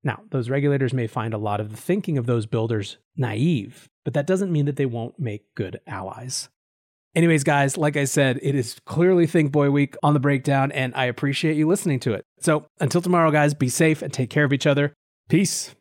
Now, 0.04 0.24
those 0.32 0.50
regulators 0.50 0.94
may 0.94 1.08
find 1.08 1.34
a 1.34 1.38
lot 1.38 1.60
of 1.60 1.70
the 1.70 1.78
thinking 1.78 2.18
of 2.18 2.26
those 2.26 2.48
builders 2.48 2.98
naive, 3.16 3.88
but 4.10 4.16
that 4.16 4.26
doesn't 4.26 4.52
mean 4.52 4.66
that 4.66 4.76
they 4.76 4.88
won't 4.88 5.20
make 5.20 5.54
good 5.54 5.80
allies. 5.86 6.50
Anyways, 7.14 7.44
guys, 7.44 7.78
like 7.78 7.96
I 7.96 8.06
said, 8.06 8.40
it 8.42 8.56
is 8.56 8.80
clearly 8.88 9.28
Think 9.28 9.52
Boy 9.52 9.70
Week 9.70 9.96
on 10.02 10.16
the 10.16 10.20
breakdown, 10.20 10.72
and 10.72 10.96
I 10.96 11.06
appreciate 11.06 11.58
you 11.58 11.68
listening 11.68 12.00
to 12.00 12.14
it. 12.14 12.26
So 12.40 12.66
until 12.80 13.04
tomorrow, 13.04 13.30
guys, 13.30 13.54
be 13.54 13.70
safe 13.70 14.02
and 14.02 14.12
take 14.12 14.32
care 14.32 14.46
of 14.46 14.52
each 14.52 14.66
other. 14.66 14.94
Peace. 15.28 15.76